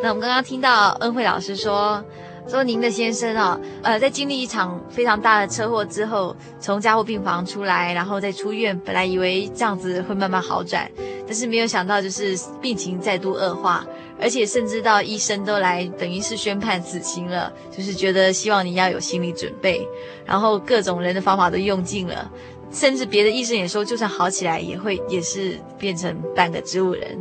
[0.02, 2.02] 那我们刚刚听到恩惠老师说。
[2.48, 8.76] 说您的先生啊，呃，在经历一场非常大的车祸之后，从加护病房出来，然后再出院。
[8.80, 10.90] 本来以为这样子会慢慢好转，
[11.26, 13.86] 但是没有想到就是病情再度恶化，
[14.20, 19.86] 而且甚至到医生都来等于是宣判死刑了，就是觉得希望你要有心理准备，
[20.24, 22.28] 然后各种人的方法都用尽了，
[22.72, 27.16] 甚至别的医生也说，就算好起来也会也是变成半个植物人。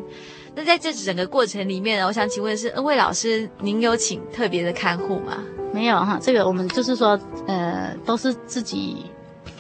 [0.59, 5.37] 那在这整个过程里面呢，我想请问的是恩惠老师，您有请特别的看护吗？
[5.71, 7.17] 没有哈，这个我们就是说，
[7.47, 9.05] 呃，都是自己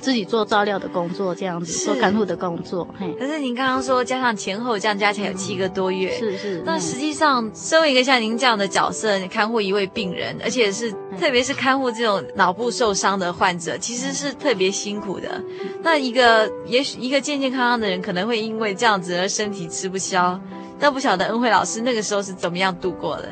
[0.01, 2.85] 自己做照料的工作，这样子做看护的工作。
[2.99, 6.61] 嘿，可是您刚刚说加上前后这样加起来有七个多月，是是。
[6.65, 15.41] 那实际上，身为一个像您这样的角色，你看护一位病人，而且是特别是看护这种脑部受伤的患者，其实是特别辛苦的。
[15.81, 20.37] 那一个也许一个健健康康的人，可能会因为这样子而身体吃不消。
[20.79, 23.29] 那不晓得恩惠老师那个时候是怎么样度过的？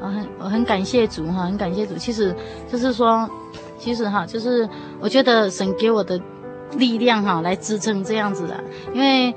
[0.00, 1.94] 我很我很感谢主哈，很感谢主。
[1.96, 2.34] 其实
[2.70, 3.28] 就是说，
[3.78, 6.20] 其实哈，就是我觉得神给我的
[6.76, 8.58] 力量哈，来支撑这样子的。
[8.94, 9.34] 因为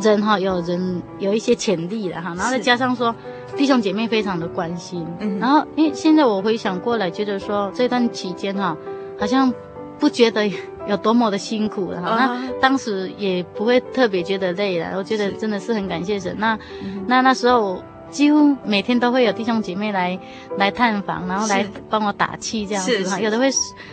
[0.00, 3.14] 人哈有人有一些潜力的哈，然后再加上说
[3.56, 8.76] 弟兄姐妹非常的关心，嗯，然后因为现在我回想过来，觉得说这段期间哈，
[9.18, 9.52] 好像
[9.98, 10.48] 不觉得。
[10.88, 14.96] 有多么的辛苦了哈，那当时也不会特别觉得累了。
[14.96, 16.34] 我觉得真的是很感谢神。
[16.38, 16.58] 那
[17.06, 20.18] 那那时候几乎每天都会有弟兄姐妹来
[20.56, 23.50] 来探访，然后来帮我打气这样子哈，有的会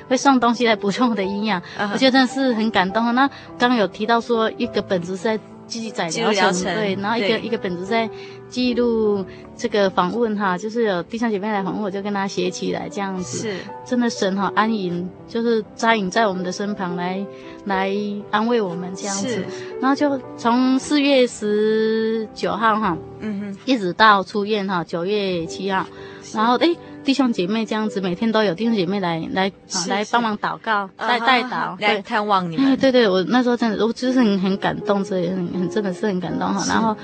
[0.08, 3.14] 会送东西来补充我的营养，我觉得真的是很感动。
[3.14, 3.28] 那
[3.58, 8.10] 刚刚有提到说一个本子是在记载疗程，对，然后一个一个本子在
[8.56, 9.26] 记录
[9.58, 13.58] 这个访问哈，就是有弟兄姐妹来访问，我就跟他写起来这样子，是。
[13.86, 17.22] 真的神哈安营，就是扎营在我们的身旁来
[17.66, 17.94] 来
[18.32, 19.44] 安慰我们这样子，
[19.82, 25.86] 然后就从四月十九号哈，嗯哼，一直到出院哈，九月七号，
[26.34, 29.52] 然后诶弟兄姐妹这样子，每天都有弟兄姐妹来来
[29.88, 32.76] 来帮忙祷告，带带祷，来探望你们。
[32.82, 36.66] 对对，我那时候真的，我就是很很感动，所以很很真的是很感动哈。
[36.68, 36.98] 然后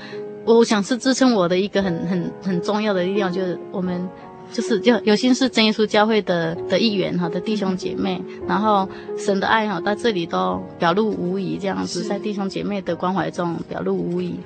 [0.44, 4.08] 我想是支撑我的一个很很很重要的力量，就是我们
[4.50, 14.40] 就是就有心是真耶稣教会的的一员哈的弟兄姐妹，然后神的爱哈在这里都表露无遗，这样子在弟兄姐妹的关怀中表露无遗。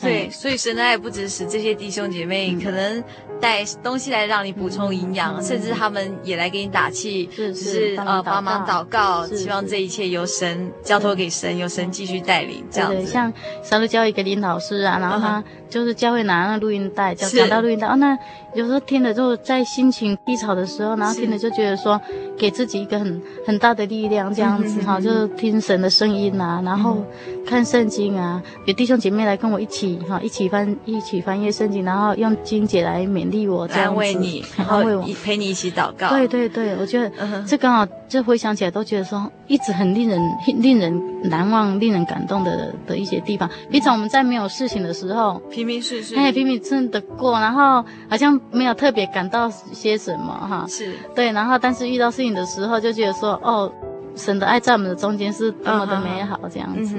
[0.00, 3.02] 对，所以神的爱不只是这些弟兄姐妹可能。
[3.40, 12.96] 带东西来让你补充营养，嗯、甚至他们也来给你打气，是是，是呃帮忙祷告，希望这一切由神交托给神，由神继续带领这样子。
[12.96, 13.32] 对，像
[13.62, 18.14] 上次教一个林老师啊，然后他就是教会拿那录音带，讲讲到录音带，哦，那
[18.54, 21.98] 有时候听了之后，在心情低潮的时候，然后听了就觉得说，
[22.40, 27.04] 给自己一个很很大的力量，这样子哈，嗯、就是听神的声音啊，然后
[27.46, 33.30] 看圣经啊，有弟兄姐妹来跟我一起哈，一起翻一起翻阅圣经，然后用经姐来勉。
[33.30, 34.82] 励我这样安慰你，然后
[35.22, 36.08] 陪你一起祷告。
[36.08, 37.12] 对对对，我觉得
[37.46, 40.20] 这刚好就回想起来，都觉得说一直很令人
[40.58, 43.48] 令人难忘、令人感动的的一些地方。
[43.70, 50.66] 平常我们在没有事情的时候，平平顺顺，哎，平平顺顺的过，然后好像没有特别感到些什么哈。
[50.68, 50.92] 是。
[51.14, 53.72] 对，然后但是遇到事情的时候，就觉得说哦，
[54.16, 56.96] 神的爱在我们的中间是多么的美好，这样子。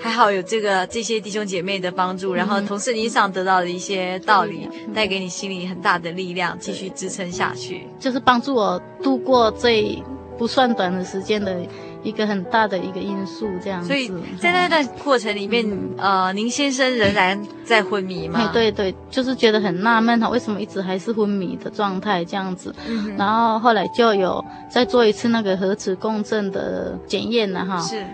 [0.00, 10.00] 还好有这个这些弟兄姐妹的帮助，然后从圣经上得到的一些道理，带给你心里很大的力量，继续支撑下去，就是帮助我度过这
[10.38, 11.54] 不算短的时间的
[12.02, 13.88] 一个很大的一个因素，这样子。
[13.88, 14.08] 所以
[14.40, 18.50] 在那段过程里面，呃，您先生仍然在昏迷吗？
[18.52, 22.74] 对对，就是觉得很纳闷他，为什么一直还是昏迷的状态这样子？
[23.16, 27.78] 然后后来就有再做一次那个核磁共振的检验了哈。
[27.80, 28.06] 是。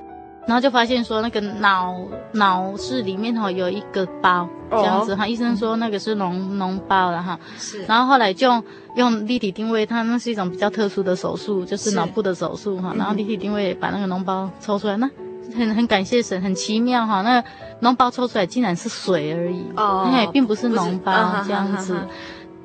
[0.46, 1.94] 然后就发现说那个脑
[2.32, 7.38] 脑室里面哈有一个包这样子哈，医生说那个是脓脓包了哈。
[7.56, 7.82] 是。
[7.84, 8.62] 然后后来就
[8.96, 12.92] 用立体定位，它那是一种比较特殊的手术，就是脑部的手术哈。
[12.96, 15.10] 然后立体定位把那个脓包抽出来，那
[15.56, 17.22] 很很感谢神，很奇妙哈。
[17.22, 17.42] 那
[17.80, 21.12] 脓包抽出来竟然是水而已，哦，并不是脓包
[21.46, 21.96] 这样子。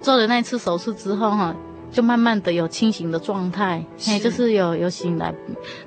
[0.02, 1.56] 做了那次手术之后哈。
[1.92, 5.34] 就慢慢的有清醒的状态，哎，就是有有醒来，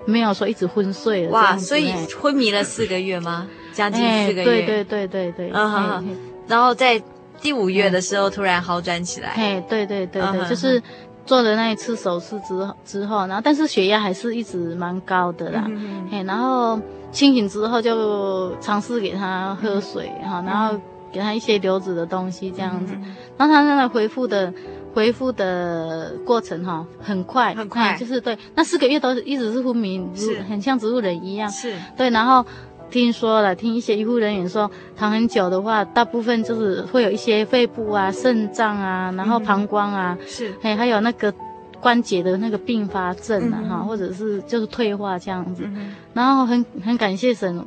[0.04, 1.30] 没有说一直昏睡了。
[1.30, 3.46] 哇，所以昏迷了四个月吗？
[3.72, 4.44] 将近四个月。
[4.44, 5.52] 对对对对对。
[5.54, 6.16] 嗯，
[6.48, 7.00] 然后在
[7.40, 9.28] 第五月的时候突然好转起来。
[9.30, 10.82] 哎，对对对对，就是
[11.24, 15.70] 做了那一次手术之后之后，然后但是血压还是一直蛮高的啦。
[16.10, 16.80] 哎，然后
[17.12, 20.76] 清醒之后就尝试给他喝水哈，然后
[21.12, 22.92] 给他一些流质的东西这样子，
[23.38, 24.52] 然后他现在恢复的。
[24.94, 30.42] 恢复的过程哈，很快，很快，就是对，那四个月都一直是昏迷，是。
[30.42, 31.74] 很像植物人一样，是。
[31.96, 32.10] 对。
[32.10, 32.44] 然后
[32.90, 41.32] 听说了，听一些医护人员说，躺很久的话，大部分就是会有一些肺部啊、肾脏啊，然后膀胱啊，是，还还有那个
[41.80, 45.66] 关节的那个并发症啊，哈，或者是就是退化这样子。
[46.12, 47.64] 然后很很感谢神，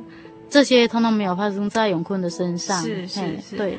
[0.48, 3.78] 这些通通没有发生在永坤的身上，是是是，对，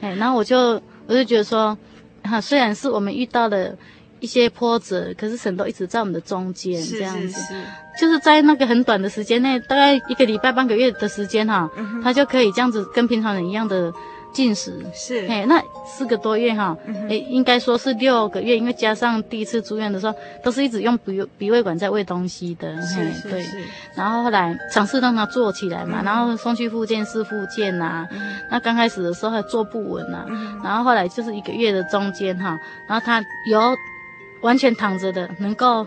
[0.00, 1.78] 哎，然后我就我就觉得说。
[2.26, 3.74] 哈，虽然是我们遇到了
[4.20, 7.64] 一些波折，可是神都一直在我们的中间，这样子，是是是，
[8.00, 13.92] 就是在那个很短的时间内，大概一个礼拜、半个月的时间哈，嗯、他就可以这样子跟平常人一样的。
[14.36, 20.14] 进食是，哎，那四个多月哈，哎、嗯，应该说是六个月，因为加上第一次住院的时候，
[20.44, 23.46] 都是一直用鼻鼻胃管在喂东西的，是嘿是对。
[23.94, 28.08] 然后后来尝试让他坐起来嘛，嗯、然后送去复健室复健呐、啊。
[28.10, 30.26] 嗯、那刚开始的时候还坐不稳呐、
[30.62, 33.74] 然后后来就是一个月的中间哈，然后他有
[34.42, 35.86] 完全躺着的，能够。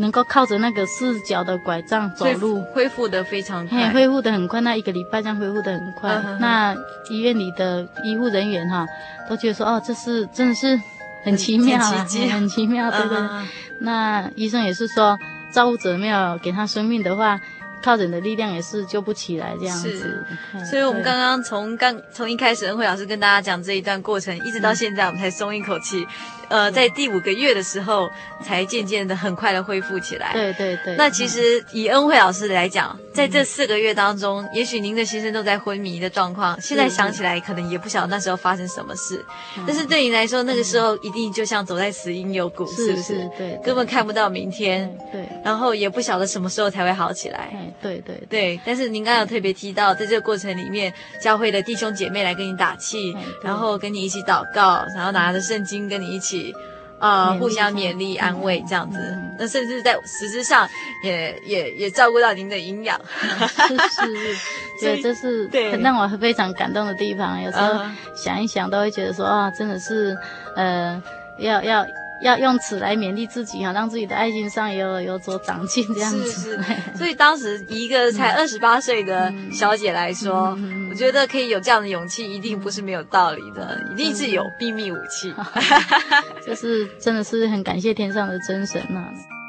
[0.00, 4.60] 能够靠着那个四脚的拐杖走路，恢复得非常快，恢复得很快。
[4.62, 6.10] 那一个礼拜这样恢复得很快。
[6.14, 6.38] Uh.
[6.40, 6.74] 那
[7.10, 8.86] 医院里的医护人员哈，
[9.28, 10.80] 都觉得说哦，这是真的是
[11.22, 13.44] 很奇妙啊，很奇迹，很奇妙，对不对？Uh.
[13.80, 15.18] 那医生也是说，
[15.52, 17.38] 造物者没有给他生命的话，
[17.82, 20.24] 靠人的力量也是救不起来这样子。
[20.70, 26.06] 所以我们刚刚从刚从一开始恩惠老师跟大家讲这一段过程，一直到现在，我们才松一口气。
[26.50, 28.10] 呃，在第五个月的时候，
[28.44, 30.32] 才渐渐的很快的恢复起来。
[30.32, 30.96] 对对对。
[30.96, 39.24] 那其实以恩惠老师来讲，在这四个月当中，也许您的先生都在昏迷的状况，现在想起来可能也不晓得那时候发生什么事。
[39.66, 43.30] 但是对你来说，那个时候一定就像走在死荫有谷，是不是？
[43.38, 44.92] 对，根本看不到明天。
[45.12, 45.28] 对。
[45.44, 47.50] 然后也不晓得什么时候才会好起来。
[47.80, 48.60] 对对对。
[48.66, 50.92] 但是您刚刚有特别提到，在这个过程里面，
[51.22, 56.39] 教会的弟兄姐妹来跟你打气，然后跟你一起祷告，然后拿着圣经跟你一起，
[56.98, 58.98] 呃，互相勉励安慰这样子。
[59.38, 60.68] 那甚至在实质上
[61.02, 63.00] 也也也照顾到您的营养。
[63.66, 64.38] 是是是，
[64.80, 67.40] 对，这是很让我非常感动的地方。
[67.42, 67.80] 有时候
[68.14, 70.14] 想一想，都会觉得说啊，真的是，
[70.56, 71.02] 呃，
[71.38, 71.86] 要要。
[72.22, 76.30] 要用此来勉励自己哈，让自己的爱心上也有有所长进这样子。
[76.30, 76.60] 是是。
[76.96, 85.34] 所以当时一个才二十八岁的小姐来说，嗯、我觉得可以有这样的勇气，一定不是没有道理的，一定是有秘密武器。
[86.46, 89.39] 就是真的是很感谢天上的真神呐、啊。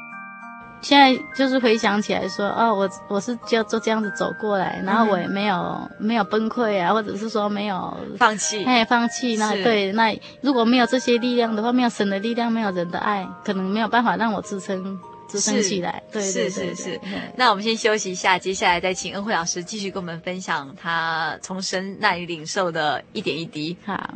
[0.82, 9.36] 现在就是回想起来说，哦，我我是就就这样子走过来，然后我也没有、嗯、没有崩溃啊，或者是说没有放弃，哎，放弃。
[9.36, 16.02] 那对，那如果没有这些力量的话，没有神的力量，没有人的爱，可能没有办法让我支撑支撑起来。
[16.10, 17.00] 对，对，对，对，是是是。
[17.36, 23.76] 那我们先休息一下，接下来再请恩惠老师继续跟我们分享他从神那里领受的一点一滴。
[23.86, 24.14] 好。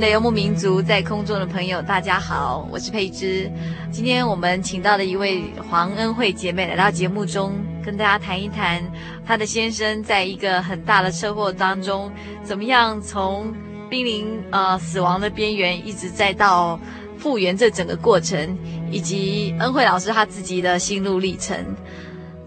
[0.00, 3.50] 的游牧民族，在空中的朋友，大家好，我是佩芝。
[3.90, 8.82] 今天我们请到的一位黄恩惠姐妹来到节目中，跟大家谈一谈
[9.26, 12.12] 她的先生在一个很大的车祸当中，
[12.44, 13.54] 怎么样从
[13.88, 16.78] 濒临呃死亡的边缘，一直再到
[17.16, 18.58] 复原这整个过程，
[18.90, 21.56] 以及恩惠老师她自己的心路历程。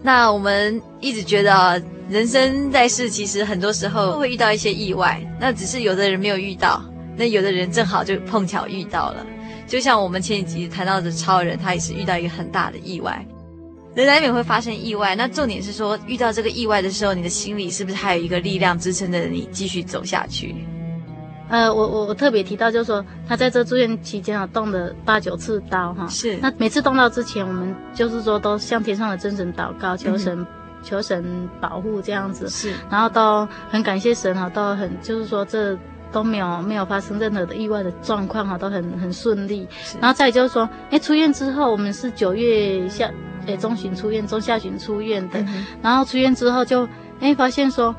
[0.02, 6.82] 那我们一直觉得，人生在世，其实很多时候会遇到一些意外，那只是有的人没有遇到。
[7.20, 9.26] 那有的人正好就碰巧遇到了，
[9.66, 13.22] 就像我们前几集谈到的超人，他也是遇到一个很大的意外。
[13.94, 20.54] 人难免会发生意外，那重点是说，遇到这个意外的时候，你的心里是不是还有一个力量支撑着你继续走下去？
[21.50, 26.06] 呃，我我我特别提到，就是说他在这住院期间啊，动了八九次刀哈。
[26.08, 26.38] 是。
[26.40, 30.46] 那每次动刀之前，我们就是说都向天上的真神祷告，求神、嗯、
[30.82, 31.22] 求神
[31.60, 32.48] 保护这样子。
[32.48, 32.72] 是。
[32.88, 35.78] 然后都很感谢神哈，都很就是说这。
[36.12, 39.66] 都没有没有发生任何的意外的状况哈，都很很顺利。
[40.00, 43.10] 然后再就是说，哎，出院之后，我们是九月下，
[43.46, 45.40] 哎，中旬出院，中下旬出院的。
[45.40, 46.88] 嗯、然后出院之后就，
[47.20, 47.94] 哎，发现说，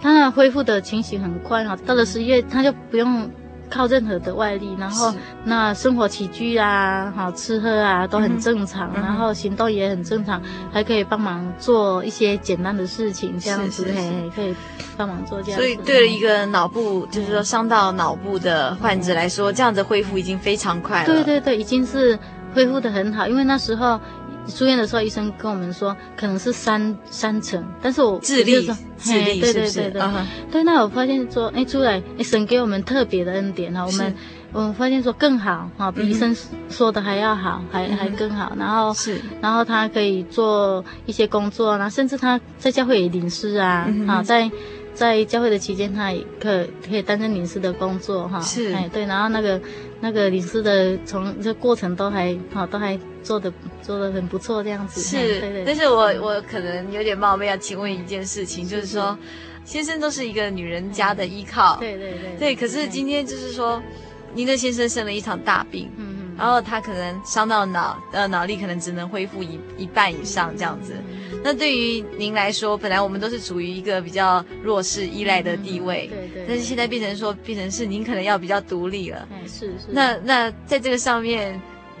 [0.00, 3.30] 他恢复的情形很快哈，到了十一月他就不用。
[3.70, 5.14] 靠任何的外力，然后
[5.44, 10.42] 那生活起居啊，好吃喝啊都很正常，嗯、然后行动也很正常，
[10.72, 14.54] 还可以帮忙做一些简单的事情，这样子嘿，可以
[14.96, 15.64] 帮忙做这样子。
[15.64, 21.06] 所以对了一个脑部，就是说伤到脑部的患者来说，这样子恢复已经非常快了。
[21.06, 22.18] 对对对，已经是
[22.52, 23.98] 恢复的很好，因为那时候。
[24.46, 28.66] 住院的时候，医生跟我们说可能是三三成，但是我智力，
[28.98, 29.40] 智力？
[29.40, 30.24] 对对对对，uh.
[30.50, 30.64] 对。
[30.64, 34.14] 那我发现说，哎，出来，哎，神给我们特别的恩典哈，我们
[34.52, 36.36] 我们发现说更好哈，比医生
[36.68, 38.52] 说的还要好，还、嗯、还更好。
[38.58, 44.50] 然后是，然后他可以做一些工作，然后甚至他在教会也领事啊，啊、嗯，在
[44.92, 48.40] 在教会的期间，他也可可以担任领事的工作哈。
[48.40, 49.60] 是，哎，对，然后那个。
[50.02, 55.00] 那个领事的从这过程都还好，都还做的做的很不错，这样子。
[55.00, 59.18] 是，对对对，但是我我可能有点冒昧，要请问一件事情，就是说，
[59.64, 61.76] 先生都是一个女人家的依靠。
[61.78, 62.36] 对对对。
[62.38, 63.82] 对，可是今天就是说，
[64.34, 70.94] 您的先生生了一场大病，嗯嗯，然后他可能伤到脑，呃，脑力可能只能恢复一一半以上这样子。
[71.42, 76.46] 那对于您来说，本来我们都是处于一个比较弱势、依赖的地位，嗯、对，对对。
[76.46, 79.26] 但是现在变成说，变成是您可能要比较独立了。
[79.32, 79.86] 哎，是是。
[79.88, 81.58] 那那在这个上面，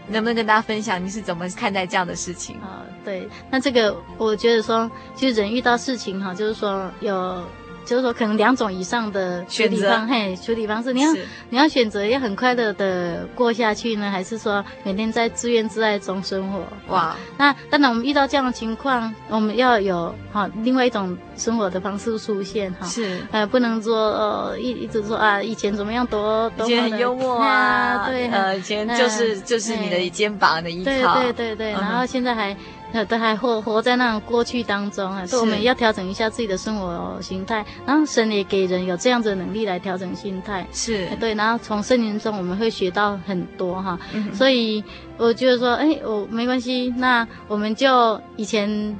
[0.08, 2.56] 能不能跟大家分享你是怎么看待这样的事情？
[2.60, 3.28] 啊，对。
[3.50, 7.44] 那这个我觉得说，其实人遇到事情哈，就是说有。
[7.90, 11.12] 就是说，可能两种以上的处理方，嘿，处理方式，你要
[11.48, 16.62] 你要选择要很快乐的过下去呢，还是说每天在自怨自艾中生活？
[16.86, 23.20] 哇，那当然，我们遇到这样的情况，我们要有哈另外一种生活的方式出现哈，是。
[23.32, 32.56] 呃，不能说呃一一直说啊，以前怎么样多多以前很幽默啊， 对，呃，以前就是、呃、就是你的肩膀的依靠，对对对对，然后现在还。
[32.92, 41.06] 呃，都还活活在那种过去当中啊，所以我们要调整一下自己的生活形态，然后神也给人有这样子的能力来调整心态，是。
[41.20, 44.82] 对，然后从圣经中我们会学到很多哈，嗯、所以
[45.16, 48.96] 我觉得说，哎，我没关系，那我们就以前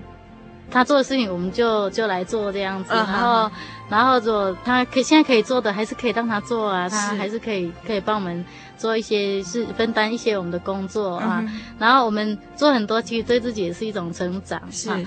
[0.70, 3.51] 他做的事情，我们就就来做这样子，嗯、然后。
[3.91, 8.45] 然后做他可现在可以做的还是可以让他做啊，他还是可以可以帮我们
[8.78, 11.41] 做一些是分担一些我们的工作啊。
[11.45, 14.62] 嗯、然后我们做很多，其实对自己也是一种成长。
[14.70, 15.01] 是，啊、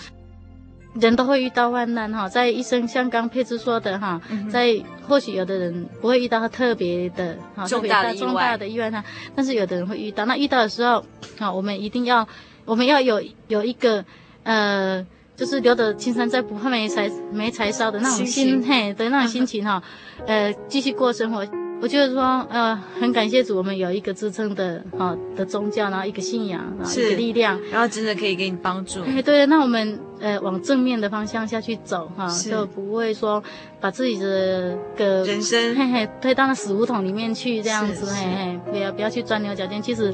[0.96, 4.22] 人都会遇到患难哈，在一生像刚佩芝说的哈，
[4.52, 9.02] 在或许有的人不会遇到特别的哈特别大重大的意外哈，
[9.34, 10.26] 但是有的人会遇到。
[10.26, 11.06] 那遇到的时候，
[11.40, 12.28] 啊，我们一定要
[12.66, 14.04] 我们要有有一个
[14.44, 15.08] 呃。
[15.36, 19.82] 就是留得青山在，不怕没柴没柴烧的那种心，嘿的那种心情哈，
[20.28, 21.46] 呃，继续过生活。
[21.82, 29.02] 我觉得说，呃，很感谢主，我们有一个支撑的，哈的宗教，然后一个信仰，然后一个力量，然后真的可以给你帮助。
[29.02, 33.44] 哎，对，那我们呃往正面的方向下去走，哈，就不会说
[33.82, 39.82] 把自己的个人生嘿嘿推到那死胡同里面去，这样子，嘿嘿，不要不要去钻牛角尖。
[39.82, 40.14] 其实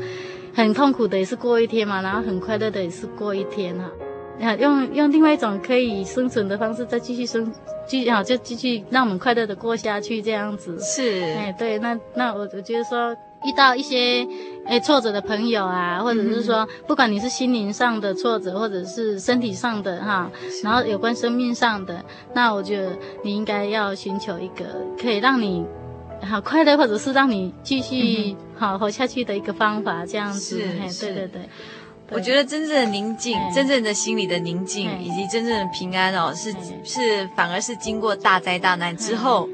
[0.55, 3.85] 很痛苦的也是过一天嘛，然后很快乐的也是过一天哈。
[4.39, 7.51] 用用另外一种可以生存的方式再继续生，
[7.87, 10.79] 继续好就继续让我们快乐的过下去这样子。
[10.79, 13.11] 是，哎对，那那我我觉得说
[13.43, 14.25] 遇到一些
[14.65, 20.31] 哎挫折的朋友啊，或者是说不管你是心灵上的挫折，或者是身体上的哈，
[20.63, 24.65] 然后有关生命上的，那我觉得你应该要寻求一个
[24.97, 25.65] 可以让你
[26.21, 30.61] 好快乐，或者是让你继续好活下去的一个方法这样子。
[30.61, 31.49] 哎，对对对。
[32.11, 36.51] 我觉得真正的宁静，真正的心里的宁静，以及真正的平安哦，是
[36.83, 39.47] 是反而是经过大灾大难之后，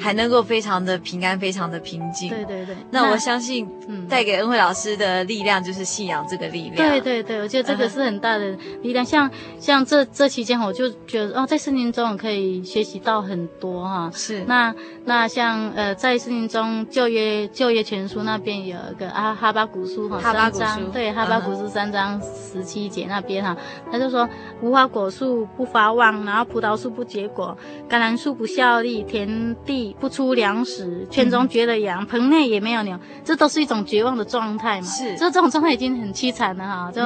[0.00, 2.30] 还能够非常的平安，非常的平静。
[2.30, 2.74] 对对对。
[2.90, 3.68] 那我相信，
[4.08, 6.76] 带给恩惠老师的力量就是信仰这个力量。
[6.76, 9.04] 对对对，我觉得这个是很大的力量。
[9.04, 14.10] 像像这这期间，我就觉得哦，在圣经中可以学习到很多哈。
[14.14, 14.42] 是。
[14.46, 14.74] 那
[15.04, 21.89] 那像呃，在圣经中旧约旧约全书那边有一个啊哈巴古书哈，哈巴谷书对哈巴古书三。
[21.90, 23.56] 章十七节那边哈，
[23.90, 24.28] 他就说
[24.62, 27.56] 无花果树不发旺，然后葡萄树不结果，
[27.88, 34.86] 橄榄树不效力，田地不出粮食，圈中绝了羊，棚内也没有牛，这都是一种绝望的状态嘛。
[34.86, 37.00] 是，就这种状态已经很凄惨了哈，就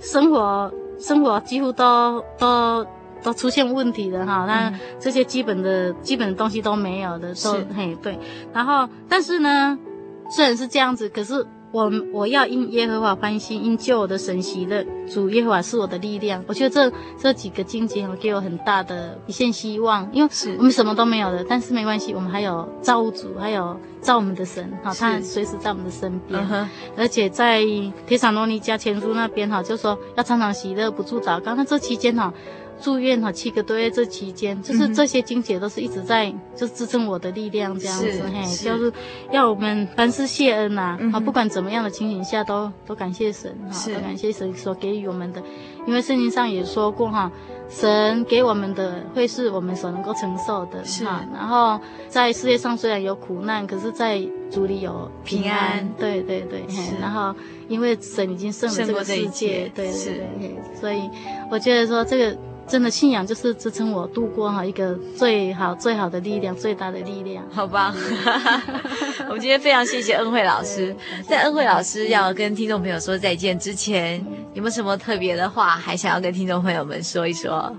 [0.00, 2.86] 生活生活几乎都都
[3.22, 4.44] 都出现问题了哈。
[4.46, 8.18] 那这些基本的基本的东西都没有的，都嘿对。
[8.52, 9.78] 然后但是呢，
[10.30, 11.46] 虽然是这样子，可是。
[11.74, 14.86] 我我要因耶和华欢心，因救我的神喜乐。
[15.12, 16.40] 主耶和华是我的力量。
[16.46, 26.40] 我觉得这这几个经节给我很大的一线希望，因为我们什么都没有的，但是没关系，我们还有造物主，还有造我们的神，哈，他随时在我们的身边。
[26.96, 27.60] 而且在
[28.06, 31.56] 铁撒罗尼迦前书那边哈，就说要常常喜乐，不住祷告。
[31.56, 32.32] 那这期间哈，
[32.80, 38.92] 住院哈七个多月这期间，就是这些经姐都是一直在就支撑我的力量这样子，嘿，就是
[39.30, 45.42] 要我们凡事谢恩呐，啊，不管怎么样的情形下都都感谢神哈，都感谢神所给予我们的，
[45.86, 47.30] 因为圣经上也说过哈。
[47.66, 51.24] 神给我们的会是我们所能够承受的，是哈。
[51.32, 54.20] 然后在世界上虽然有苦难，可是在
[54.50, 55.78] 主里有平安。
[55.78, 56.62] 平安对对对，
[57.00, 57.34] 然后
[57.66, 61.08] 因为神已经胜了这个世界，对对对，所以
[61.50, 62.36] 我觉得说这个。
[62.66, 67.44] 真的信仰就是支撑我度过哈一个最好最好的力量，最大的力量。
[67.50, 67.94] 好吧，
[69.28, 70.94] 我们今天非常谢谢恩惠老师。
[71.28, 77.74] 在恩惠老师要跟听众朋友说再见之前，有没有什么特别的话还想要跟听众朋友们说一说？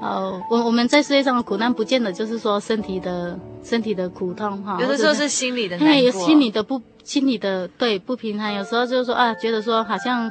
[0.00, 10.30] 哦，我我们在世界上的苦难，不见得就是说身体的身体的苦痛哈，有的时候是心理的难过，心理的不心理的对不平衡，有时候就是说啊，觉得说好像。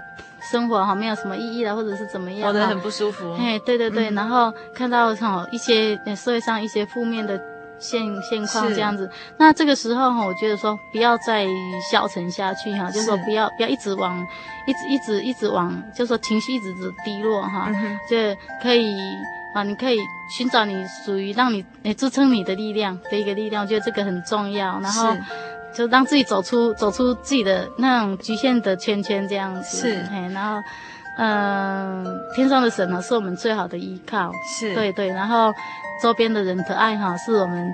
[0.51, 3.33] 生活哈没有什么意义了，或者是怎么样，活得很不舒服。
[3.39, 7.37] 哎，对对对，嗯、然后看到哈一些社会上一些负面的
[7.79, 9.09] 现现况这样子，
[9.39, 11.47] 那这个时候哈，我觉得说不要再
[11.91, 14.15] 消沉下去哈，就是说不要不要一直往
[14.67, 18.15] 一直一直一直往，就是说情绪一直直低落哈，嗯、就
[18.61, 18.95] 可以
[19.55, 19.97] 啊，你可以
[20.37, 25.17] 寻找你属于让你诶支撑你的力量的一个力量，我觉得这个很重要，然后。
[25.77, 30.59] 就让自己走出走出自己的那种局限的圈圈，这样子是，嘿，然后，
[31.17, 35.53] 嗯、呃，天上的神呢，是我们最好的依靠，是对对，然后
[36.01, 37.71] 周边的人的爱哈，是我们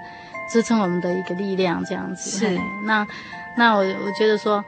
[0.51, 2.59] 支撑我们的一个力量，这样子是。
[2.85, 3.07] 那
[3.55, 4.61] 那我我觉得说，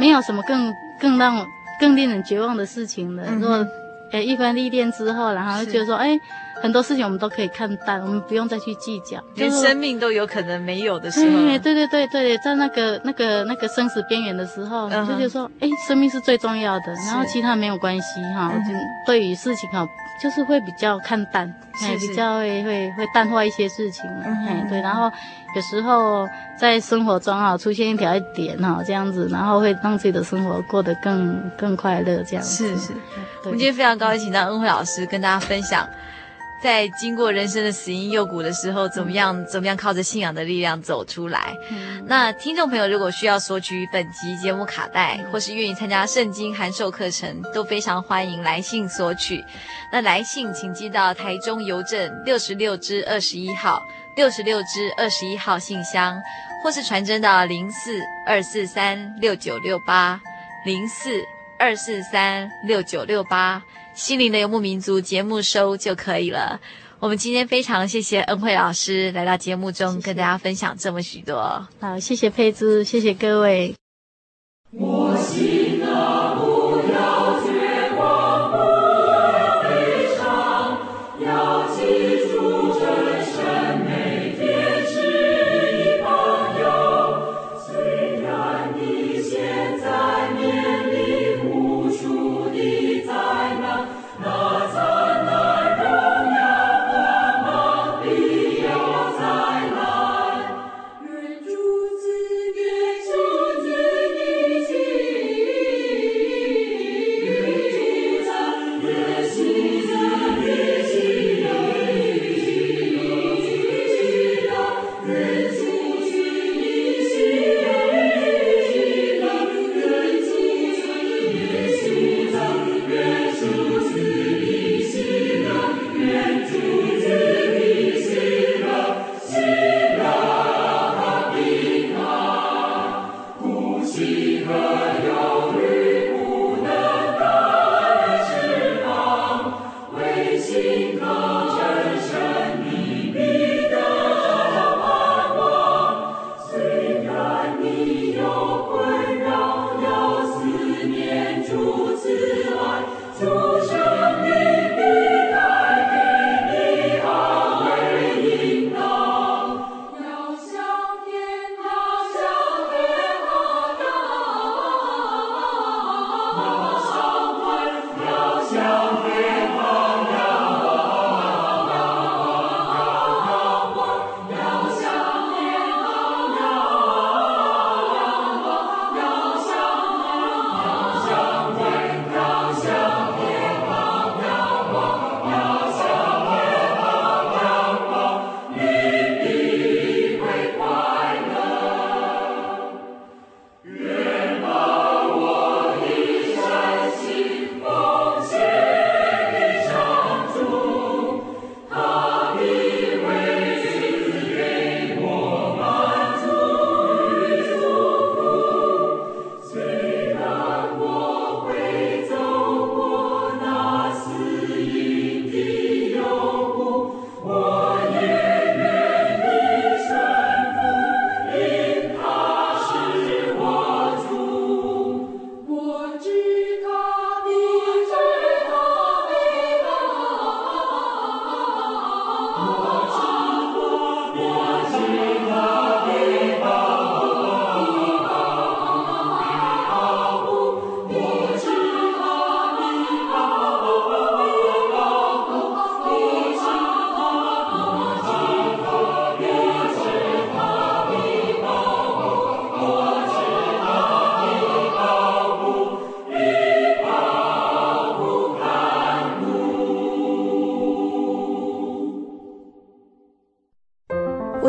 [0.00, 1.46] 没有什么更更让我
[1.78, 3.24] 更令人绝望的事情了。
[3.36, 3.64] 如果、
[4.10, 6.18] 诶一番历练之后，然后就觉得说，哎。
[6.60, 11.36] 很多事情我们都可以看淡，我们不用再去计较，连生命都有可能没有的时候。
[11.36, 18.52] 对对对对，在那个那个那个生死边缘的时候，就觉得说，哎，生命是最重要的，然后其他没有关系哈。
[18.52, 18.74] 就
[19.06, 19.86] 对于事情哈，
[20.22, 21.52] 就是会比较看淡，
[21.82, 24.80] 哎，比较会会会淡化一些事情，哎，对。
[24.80, 25.10] 然后
[25.56, 32.68] 有时候在生活中哈出现一条一点哈这样子，然后会让自己的生活过得更更快乐这样子。
[32.68, 32.92] 是是，
[33.44, 35.88] 我们今天非常高兴请到恩惠老师跟大家分享。
[36.62, 39.44] 在经过人生的死因幽谷的时候，怎么样？
[39.46, 41.56] 怎么样靠着信仰的力量走出来？
[41.70, 49.42] 嗯、那听众朋友如果需要索取本集节目卡带，或是愿意参加圣经函授课程，都非常欢迎来信索取。
[49.90, 53.82] 那来信请寄到台中邮政六十六支二十一号
[54.16, 56.20] 六十六支二十一号信箱，
[56.62, 60.20] 或是传真到零四二四三六九六八
[60.64, 61.10] 零四
[61.58, 63.62] 二四三六九六八。
[64.00, 66.58] 心灵的游牧民族节目收就可以了。
[67.00, 71.68] 我们今天非常谢谢恩惠老师来到节目中，谢谢跟大家分享这么许多。
[71.80, 73.74] 好，谢谢佩芝，谢谢各位。
[74.70, 75.14] 我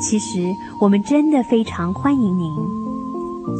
[0.00, 2.52] 其实我们真的非常欢迎您。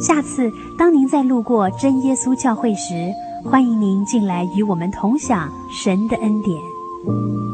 [0.01, 3.11] 下次当您再路过真耶稣教会时，
[3.43, 6.61] 欢迎您进来与我们同享神的恩典。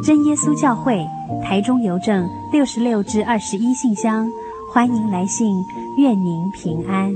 [0.04, 1.06] 真耶稣教会，
[1.44, 4.28] 台中邮政六十六至二十一信箱，
[4.72, 5.64] 欢迎来信，
[5.98, 7.14] 愿您平安。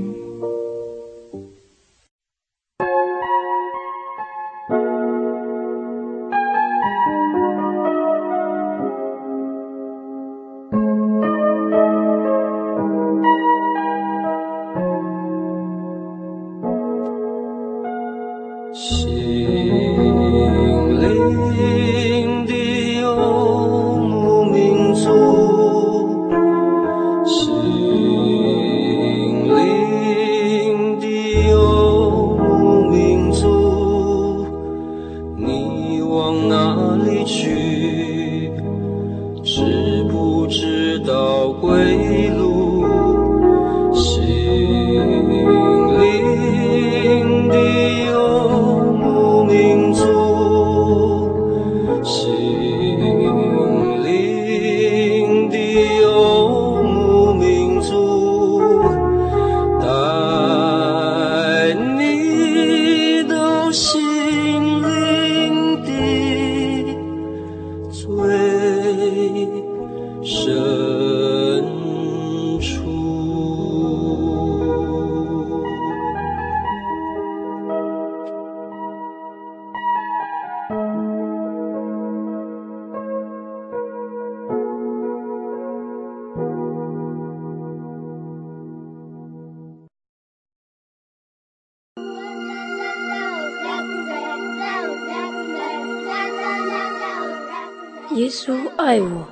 [98.20, 99.26] 耶稣爱我，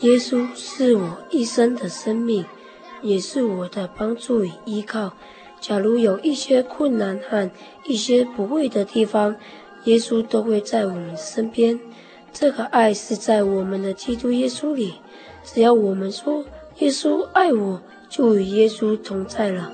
[0.00, 2.46] 耶稣是我一生的生命，
[3.02, 5.12] 也是我的帮助与依靠。
[5.60, 7.50] 假如有一些困难和
[7.84, 9.36] 一些不会的地方，
[9.84, 11.78] 耶稣都会在我们身边。
[12.32, 14.94] 这个爱是在我们的基督耶稣里。
[15.44, 16.42] 只要我们说
[16.78, 19.70] 耶稣爱我，就与耶稣同在了。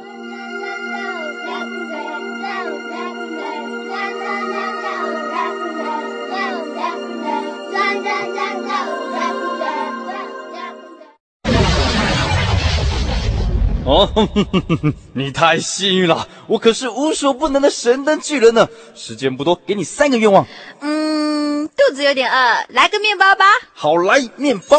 [15.15, 18.69] 你太幸运了，我可是无所不能的神灯巨人呢。
[18.95, 20.47] 时间不多，给你三个愿望。
[20.81, 23.45] 嗯，肚子有点饿，来个面包吧。
[23.73, 24.79] 好，来面包。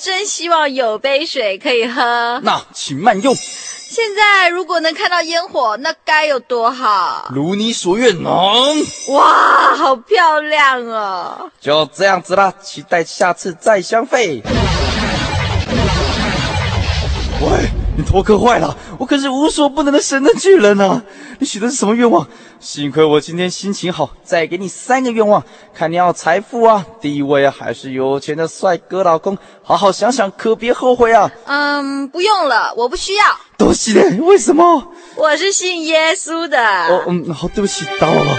[0.00, 2.40] 真希望有杯水可以喝。
[2.42, 3.34] 那请慢用。
[3.34, 7.28] 现在如果能看到烟火，那该有多好。
[7.30, 8.32] 如你所愿，能。
[9.08, 11.50] 哇，好漂亮哦。
[11.60, 14.42] 就这样子啦，期待下次再相会。
[17.40, 17.68] 喂。
[17.96, 21.00] 你头磕坏了，我可是无所不能的神的巨人啊！
[21.38, 22.26] 你许的是什么愿望？
[22.58, 29.38] 幸亏我今天心情好，再给你三个愿望，看你要财富啊、地位啊，还是有钱的帅哥老公？
[29.62, 31.30] 好好想想，可别后悔啊！
[31.46, 33.24] 嗯，不用了，我不需要。
[33.56, 34.92] 多谢嘞，为什么？
[35.14, 36.58] 我是信耶稣的。
[36.88, 38.36] 哦，嗯，好，对不起，打扰了。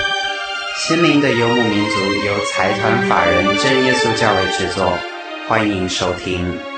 [0.78, 1.96] 心灵的游牧民族
[2.26, 4.92] 由财团法人真耶稣教会制作，
[5.48, 6.75] 欢迎收听。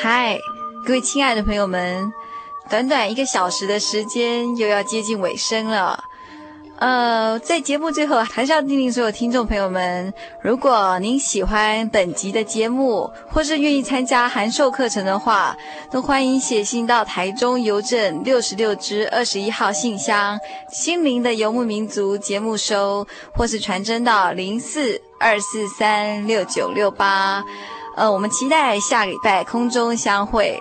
[0.00, 0.38] 嗨
[0.86, 2.12] 各位亲爱的朋友们，
[2.70, 6.04] 短短一个小时的时间又要接近尾声了。
[6.78, 15.56] 呃，在节目最后，还是要叮咛所有听众朋友们：如果您喜欢本集的节目，或是愿意参加函授课程的话，
[15.90, 20.38] 都欢迎写信到台中邮政六十六支二十一号信箱
[20.70, 27.42] “心灵的游牧民族”节目收，或是传真到零四二四三六九六八。
[27.98, 30.58] 呃，我们期待下礼拜空中相会。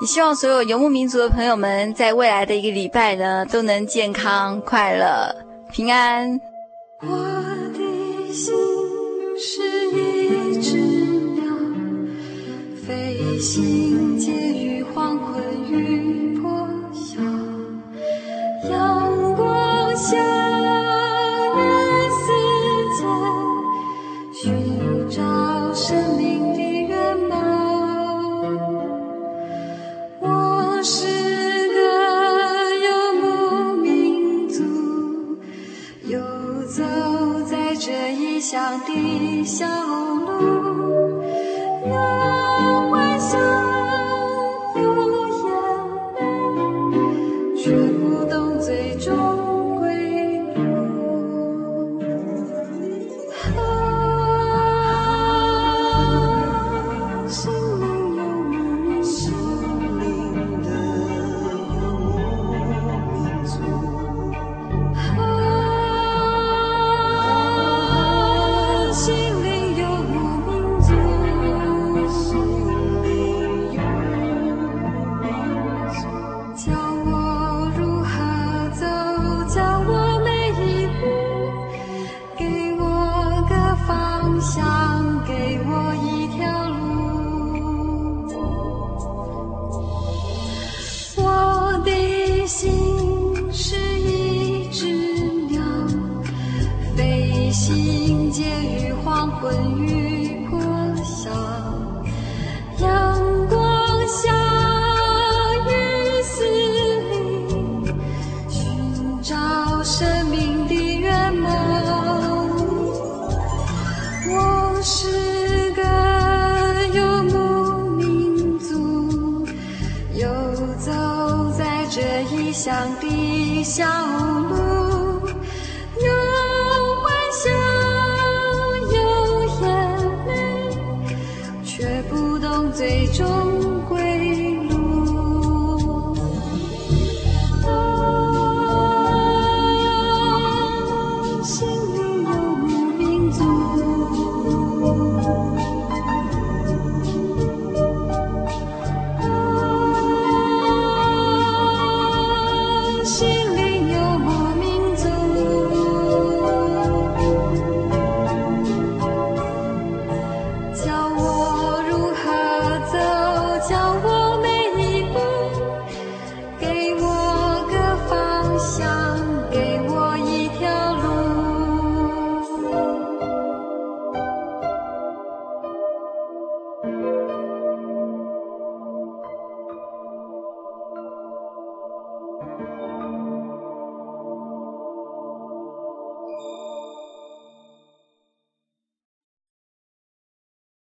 [0.00, 5.30] 也希望所有游牧民族的朋友们，在未来的一个礼拜呢，都能健康快乐。
[5.70, 6.40] 平安。
[7.02, 7.08] 我
[7.74, 8.54] 的心
[9.38, 9.60] 是
[9.90, 10.78] 一只
[11.34, 11.44] 鸟，
[12.86, 17.20] 飞行介于黄昏与破晓，
[18.70, 20.16] 阳光下
[38.70, 40.09] 我的小屋。